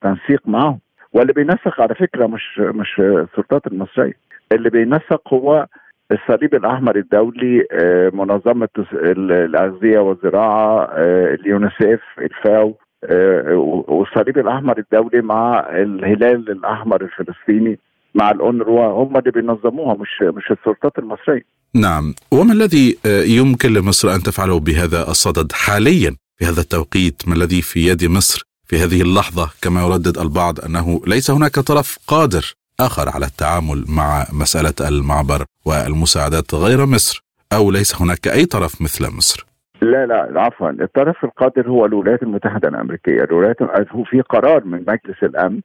[0.00, 0.78] تنسيق معهم.
[1.12, 4.12] واللي بينسق على فكرة مش مش السلطات المصرية.
[4.52, 5.66] اللي بينسق هو
[6.12, 15.66] الصليب الأحمر الدولي آه، منظمة الأغذية والزراعة آه، اليونيسيف الفاو آه، والصليب الأحمر الدولي مع
[15.70, 17.78] الهلال الأحمر الفلسطيني
[18.14, 21.44] مع الأونروا هم اللي بينظموها مش مش السلطات المصرية.
[21.74, 27.62] نعم، وما الذي يمكن لمصر أن تفعله بهذا الصدد حاليا في هذا التوقيت؟ ما الذي
[27.62, 33.08] في يد مصر في هذه اللحظة كما يردد البعض أنه ليس هناك طرف قادر آخر
[33.14, 39.46] على التعامل مع مسألة المعبر والمساعدات غير مصر أو ليس هناك أي طرف مثل مصر.
[39.82, 40.70] لا لا عفوا.
[40.70, 43.24] الطرف القادر هو الولايات المتحدة الأمريكية.
[43.24, 43.62] الولايات
[43.92, 45.60] هو في قرار من مجلس الأمن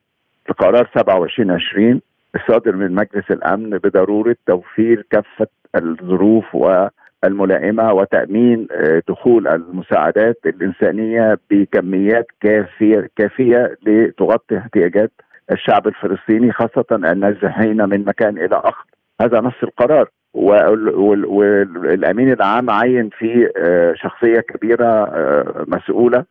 [0.45, 2.01] في قرار 2720
[2.35, 6.87] الصادر من مجلس الأمن بضرورة توفير كافة الظروف و
[7.23, 15.11] الملائمه وتأمين آه، دخول المساعدات الإنسانية بكميات كافية كافية لتغطي احتياجات
[15.51, 18.85] الشعب الفلسطيني خاصة النازحين من مكان إلى آخر.
[19.21, 20.09] هذا نص القرار.
[20.33, 26.25] والامين العام عين في آه، شخصية كبيرة آه، مسؤولة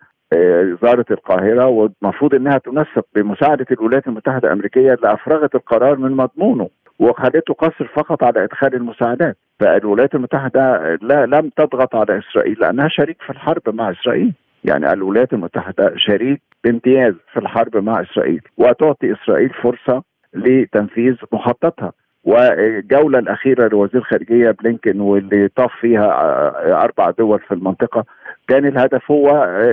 [0.82, 6.68] زارة القاهرة والمفروض إنها تنسق بمساعدة الولايات المتحدة الأمريكية اللي افرغت القرار من مضمونه
[6.98, 9.36] وخلته قصر فقط على إدخال المساعدات.
[9.60, 14.32] فالولايات المتحدة لا لم تضغط على إسرائيل لأنها شريك في الحرب مع إسرائيل.
[14.64, 20.02] يعني الولايات المتحدة شريك بامتياز في الحرب مع إسرائيل وتعطي إسرائيل فرصة
[20.34, 21.92] لتنفيذ مخططها.
[22.24, 26.06] والجولة الأخيرة لوزير الخارجيه بلينكن واللي طاف فيها
[26.84, 28.04] أربع دول في المنطقة.
[28.48, 29.28] كان الهدف هو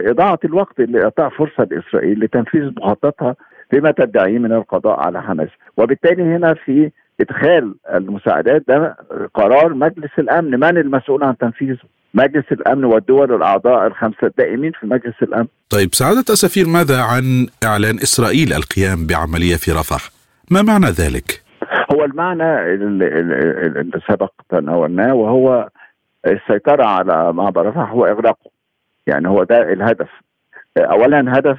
[0.08, 3.36] إضاعة الوقت اللي اعطاء فرصة لإسرائيل لتنفيذ مخططها
[3.72, 5.50] فيما تدعيه من القضاء على حماس.
[5.78, 6.92] وبالتالي هنا في
[7.22, 8.98] ادخال المساعدات ده
[9.34, 10.60] قرار مجلس الأمن.
[10.60, 11.78] من المسؤول عن تنفيذه؟
[12.14, 15.48] مجلس الأمن والدول الأعضاء الخمسة الدائمين في مجلس الأمن.
[15.70, 20.10] طيب سعادة السفير ماذا عن إعلان إسرائيل القيام بعملية في رفح؟
[20.52, 21.44] ما معنى ذلك؟
[21.94, 25.70] هو المعنى اللي سبق تناولناه وهو
[26.28, 28.52] السيطرة على معبر رفح هو إغلاقه.
[29.08, 30.10] يعني هو ده الهدف.
[30.78, 31.58] اولا هدف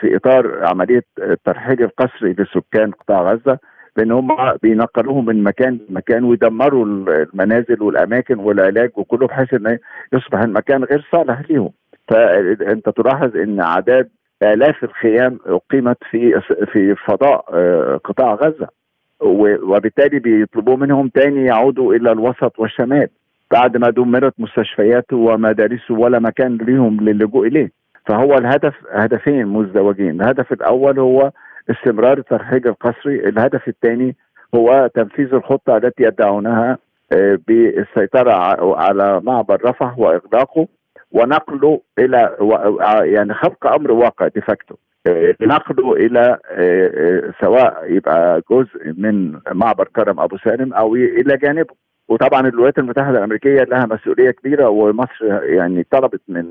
[0.00, 3.58] في إطار عملية الترحيل القسري لسكان قطاع غزة.
[3.98, 4.28] لأن هم
[4.62, 9.78] بينقلوهم من مكان لمكان ويدمروا المنازل والأماكن والعلاج وكله بحيث ان
[10.12, 11.70] يصبح المكان غير صالح ليهم.
[12.08, 14.08] فأنت تلاحظ إن اعداد
[14.42, 16.40] آلاف الخيام أقيمت في
[16.72, 18.68] في فضاء آه، قطاع غزة.
[19.20, 23.08] وبالتالي بيطلبوا منهم تاني يعودوا إلى الوسط والشمال
[23.50, 27.70] بعد ما دمرت مستشفياته ومدارسه ولا مكان ليهم للجوء إليه.
[28.06, 30.22] فهو الهدف هدفين مزدوجين.
[30.22, 31.30] الهدف الأول هو
[31.70, 33.28] استمرار الترحيج القسري.
[33.28, 34.16] الهدف الثاني
[34.54, 36.78] هو تنفيذ الخطة التي يدعونها
[37.12, 38.32] آه، بالسيطرة
[38.76, 40.68] على معبر رفح وإغلاقه
[41.12, 44.74] ونقله إلى آه، يعني خلق أمر واقع ديفاكتو
[45.06, 46.38] آه، نقله إلى
[47.40, 51.74] سواء يبقى جزء من معبر كرم أبو سالم أو إلى جانبه.
[52.08, 56.44] وطبعا الولايات المتحدة الأمريكية لها مسؤولية كبيرة ومصر يعني طلبت من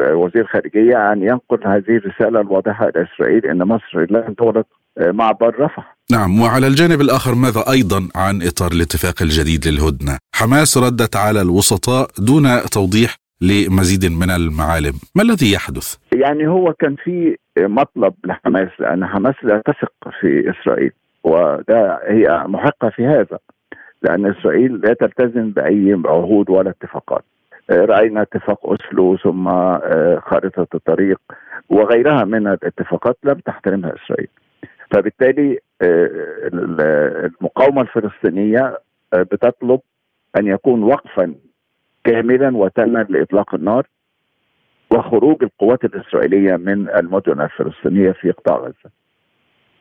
[0.00, 4.66] وزير الخارجيه أن ينقل هذه الرسالة الواضحة إلى إسرائيل إن مصر لن تغلق
[5.00, 5.96] معبر رفح.
[6.12, 12.08] نعم وعلى الجانب الآخر ماذا أيضا عن إطار الاتفاق الجديد للهدنة؟ حماس ردت على الوسطاء
[12.18, 19.06] دون توضيح لمزيد من المعالم، ما الذي يحدث؟ يعني هو كان في مطلب لحماس لأن
[19.06, 20.92] حماس لا تثق في إسرائيل
[21.24, 23.38] وده هي محقة في هذا
[24.04, 27.24] لأن إسرائيل لا تلتزم بأي عهود ولا اتفاقات
[27.70, 31.20] آه، رأينا اتفاق أسلو ثم آه، خارطة الطريق
[31.70, 34.28] وغيرها من الاتفاقات لم تحترمها إسرائيل
[34.90, 35.58] فبالتالي
[37.24, 38.78] المقاومة الفلسطينية
[39.14, 39.80] بتطلب
[40.36, 41.34] أن يكون وقفا
[42.04, 43.86] كاملا وتاما لإطلاق النار
[44.90, 48.90] وخروج القوات الإسرائيلية من المدن الفلسطينية في قطاع غزة.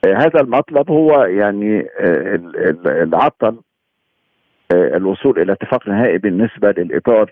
[0.06, 3.58] هذا المطلب هو يعني اللي عطل
[4.96, 7.32] الوصول إلى اتفاق نهائي بالنسبة للإطار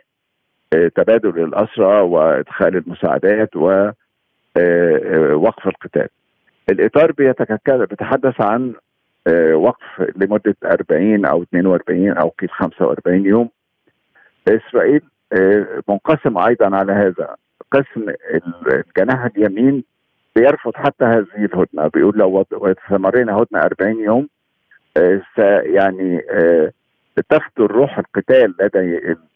[0.71, 3.87] تبادل الأسرى وإدخال المساعدات ووقف
[5.67, 6.07] القتال.
[6.69, 8.73] الإطار بيتحدث عن
[9.53, 13.49] وقف لمدة 40 أو 42 أو قيل 45 يوم.
[14.47, 15.01] إسرائيل
[15.89, 17.35] منقسم أيضا على هذا
[17.71, 18.13] قسم
[18.73, 19.83] الجناح اليمين
[20.35, 24.27] بيرفض حتى هذه الهدنة بيقول لو استمرينا هدنة 40 يوم
[25.65, 26.21] يعني
[27.29, 28.79] تفتر روح القتال لدى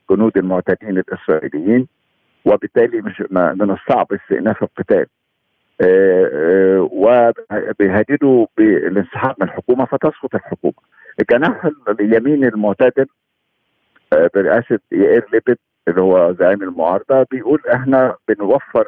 [0.09, 1.87] الجنود المعتدين الإسرائيليين
[2.45, 5.05] وبالتالي مش من الصعب استئناف القتال
[6.91, 10.73] وبيهددوا بالانسحاب من الحكومة فتسقط الحكومة.
[11.19, 11.69] الجناح
[11.99, 13.05] اليمين المعتدل
[14.35, 18.87] برئاسه يائير ليبت اللي هو زعيم المعارضة بيقول إحنا بنوفر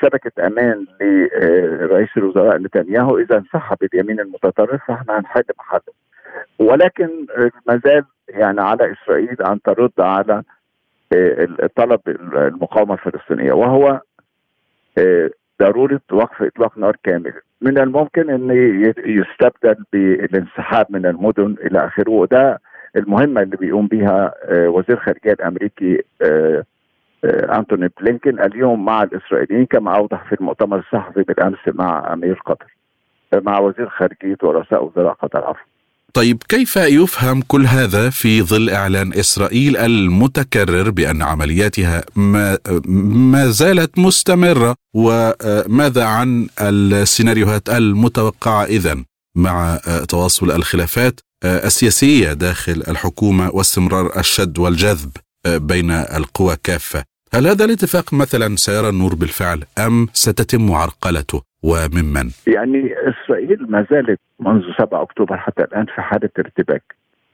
[0.00, 5.80] شبكة أمان لرئيس الوزراء نتنياهو إذا انسحب اليمين المتطرف فإحنا هنحل محله.
[6.58, 7.26] ولكن
[7.66, 10.42] ما زال يعني على إسرائيل أن ترد على
[11.76, 12.00] طلب
[12.36, 13.52] المقاومة الفلسطينية.
[13.52, 14.00] وهو
[15.62, 18.50] ضرورة وقف إطلاق نار كامل من الممكن إن
[19.06, 22.10] يستبدل بالانسحاب من المدن إلى آخره.
[22.10, 22.60] وده
[22.96, 26.02] المهمة اللي بيقوم بها وزير الخارجيه الأمريكي
[27.24, 32.76] أنتوني بلينكن اليوم مع الإسرائيليين كما أوضح في المؤتمر الصحفي بالأمس مع أمير قطر
[33.34, 35.44] مع وزير خارجية ورؤساء وزراء قطر.
[35.44, 35.66] عفوا.
[36.16, 42.58] طيب كيف يفهم كل هذا في ظل إعلان إسرائيل المتكرر بأن عملياتها ما,
[42.88, 49.04] ما زالت مستمرة؟ وماذا عن السيناريوهات المتوقعة إذا
[49.36, 55.10] مع تواصل الخلافات السياسية داخل الحكومة واستمرار الشد والجذب
[55.46, 57.04] بين القوى كافة؟
[57.34, 64.20] هل هذا الاتفاق مثلا سيرى النور بالفعل أم ستتم عرقلته؟ وممن؟ يعني إسرائيل ما زالت
[64.40, 66.82] منذ 7 أكتوبر حتى الآن في حالة ارتباك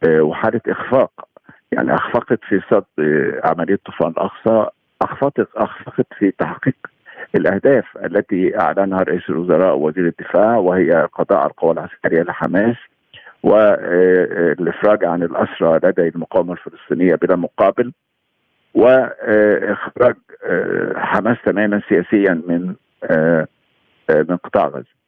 [0.08, 1.28] وحالة إخفاق
[1.72, 2.84] يعني أخفقت في صد
[3.44, 4.66] عملية طوفان الأقصى
[5.02, 6.76] أخفقت أخفقت في تحقيق
[7.34, 12.76] الأهداف التي أعلنها رئيس الوزراء ووزير الدفاع وهي قضاء القوى العسكرية لحماس
[13.42, 17.92] والافراج عن الأسرى لدى المقاومة الفلسطينية بلا مقابل
[18.74, 20.14] واخراج
[20.96, 22.74] حماس تماما سياسيا من
[24.10, 25.02] من قطاع غزة.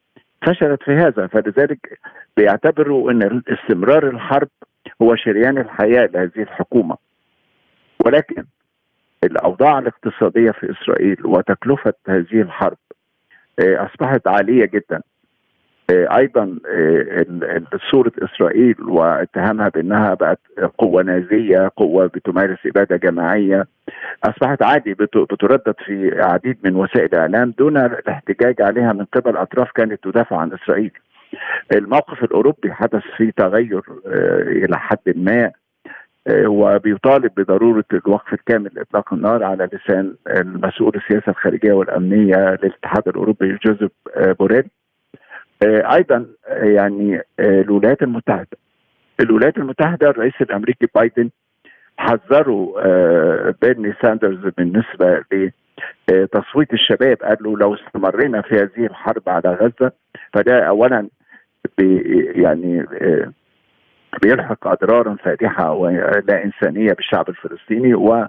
[0.46, 1.98] فشلت في هذا فلذلك
[2.36, 4.48] بيعتبروا إن استمرار الحرب
[5.02, 6.96] هو شريان الحياة لهذه الحكومة.
[8.06, 8.44] ولكن
[9.24, 12.76] الأوضاع الاقتصادية في إسرائيل وتكلفة هذه الحرب
[13.60, 15.02] أصبحت عالية جدا.
[15.90, 16.58] أيضا
[17.90, 20.38] صوره إسرائيل واتهامها بأنها بقت
[20.78, 23.66] قوة نازية، قوة بتمارس إبادة جماعية
[24.24, 30.04] أصبحت عادي بتردد في عديد من وسائل الإعلام دون الاحتجاج عليها من قبل أطراف كانت
[30.04, 30.90] تدافع عن إسرائيل.
[31.76, 33.82] الموقف الأوروبي حدث فيه تغير
[34.46, 35.50] إلى حد ما
[36.46, 43.90] وبيطالب بضرورة الوقف الكامل لاطلاق النار على لسان المسؤول السياسة الخارجية والأمنية للاتحاد الأوروبي جوزيف
[44.16, 44.64] بوريل.
[45.62, 48.56] أيضا يعني الولايات المتحدة
[49.20, 51.30] الولايات المتحدة الرئيس الأمريكي بايدن
[51.96, 52.80] حذره
[53.62, 55.24] بيرني ساندرز بالنسبة
[56.08, 59.92] لتصويت الشباب قال له لو استمرينا في هذه الحرب على غزة
[60.32, 61.08] فده اولا
[61.78, 61.98] بي
[62.42, 62.86] يعني
[64.22, 68.26] بيلحق أضرارا فادحة ولا إنسانية بالشعب الفلسطيني و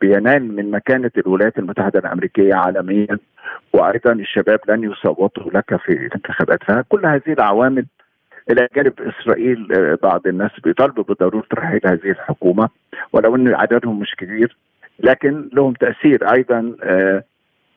[0.00, 3.18] بينال من مكانة الولايات المتحدة الأمريكية عالميا
[3.72, 6.58] وأيضا الشباب لن يصوتوا لك في الانتخابات.
[6.64, 7.86] فكل هذه العوامل
[8.50, 9.68] إلى جانب إسرائيل
[10.02, 12.68] بعض الناس بيطالبوا بضرورة رحيل هذه الحكومة
[13.12, 14.56] ولو إن عددهم مش كبير
[15.00, 16.74] لكن لهم تأثير أيضا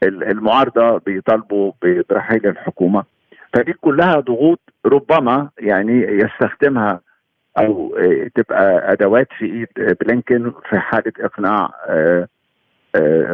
[0.03, 1.71] المعارضة بيطالبوا
[2.09, 3.03] برحيل الحكومة.
[3.53, 6.99] فدي كلها ضغوط ربما يعني يستخدمها
[7.57, 7.95] أو
[8.35, 11.69] تبقى أدوات في إيد بلينكن في حالة إقناع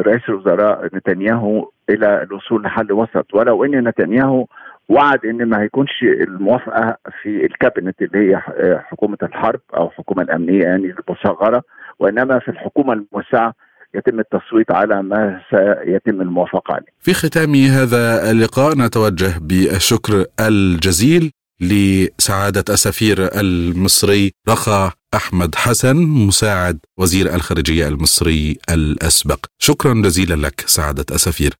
[0.08, 4.46] رئيس الوزراء نتنياهو إلى الوصول لحل وسط ولو إن نتنياهو
[4.90, 8.38] وعد إن ما هيكونش الموافقة في الكابينت اللي هي
[8.80, 11.64] حكومة الحرب أو الحكومة الأمنية يعني المصغرة
[12.00, 13.54] وإنما في الحكومة الموسعة
[13.96, 16.86] يتم التصويت على ما سيتم الموافقة عليه.
[17.00, 21.32] في ختام هذا اللقاء نتوجه بالشكر الجزيل
[21.62, 29.46] لسعادة السفير المصري رخا أحمد حسن مساعد وزير الخارجية المصري الأسبق.
[29.60, 31.54] شكرا جزيلا لك سعادة السفير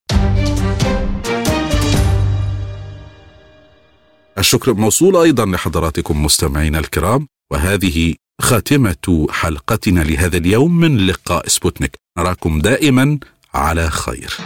[4.38, 11.96] الشكر موصول أيضا لحضراتكم مستمعينا الكرام وهذه خاتمة حلقتنا لهذا اليوم من لقاء سبوتنيك.
[12.18, 13.20] نراكم دائما
[13.54, 14.38] على خير.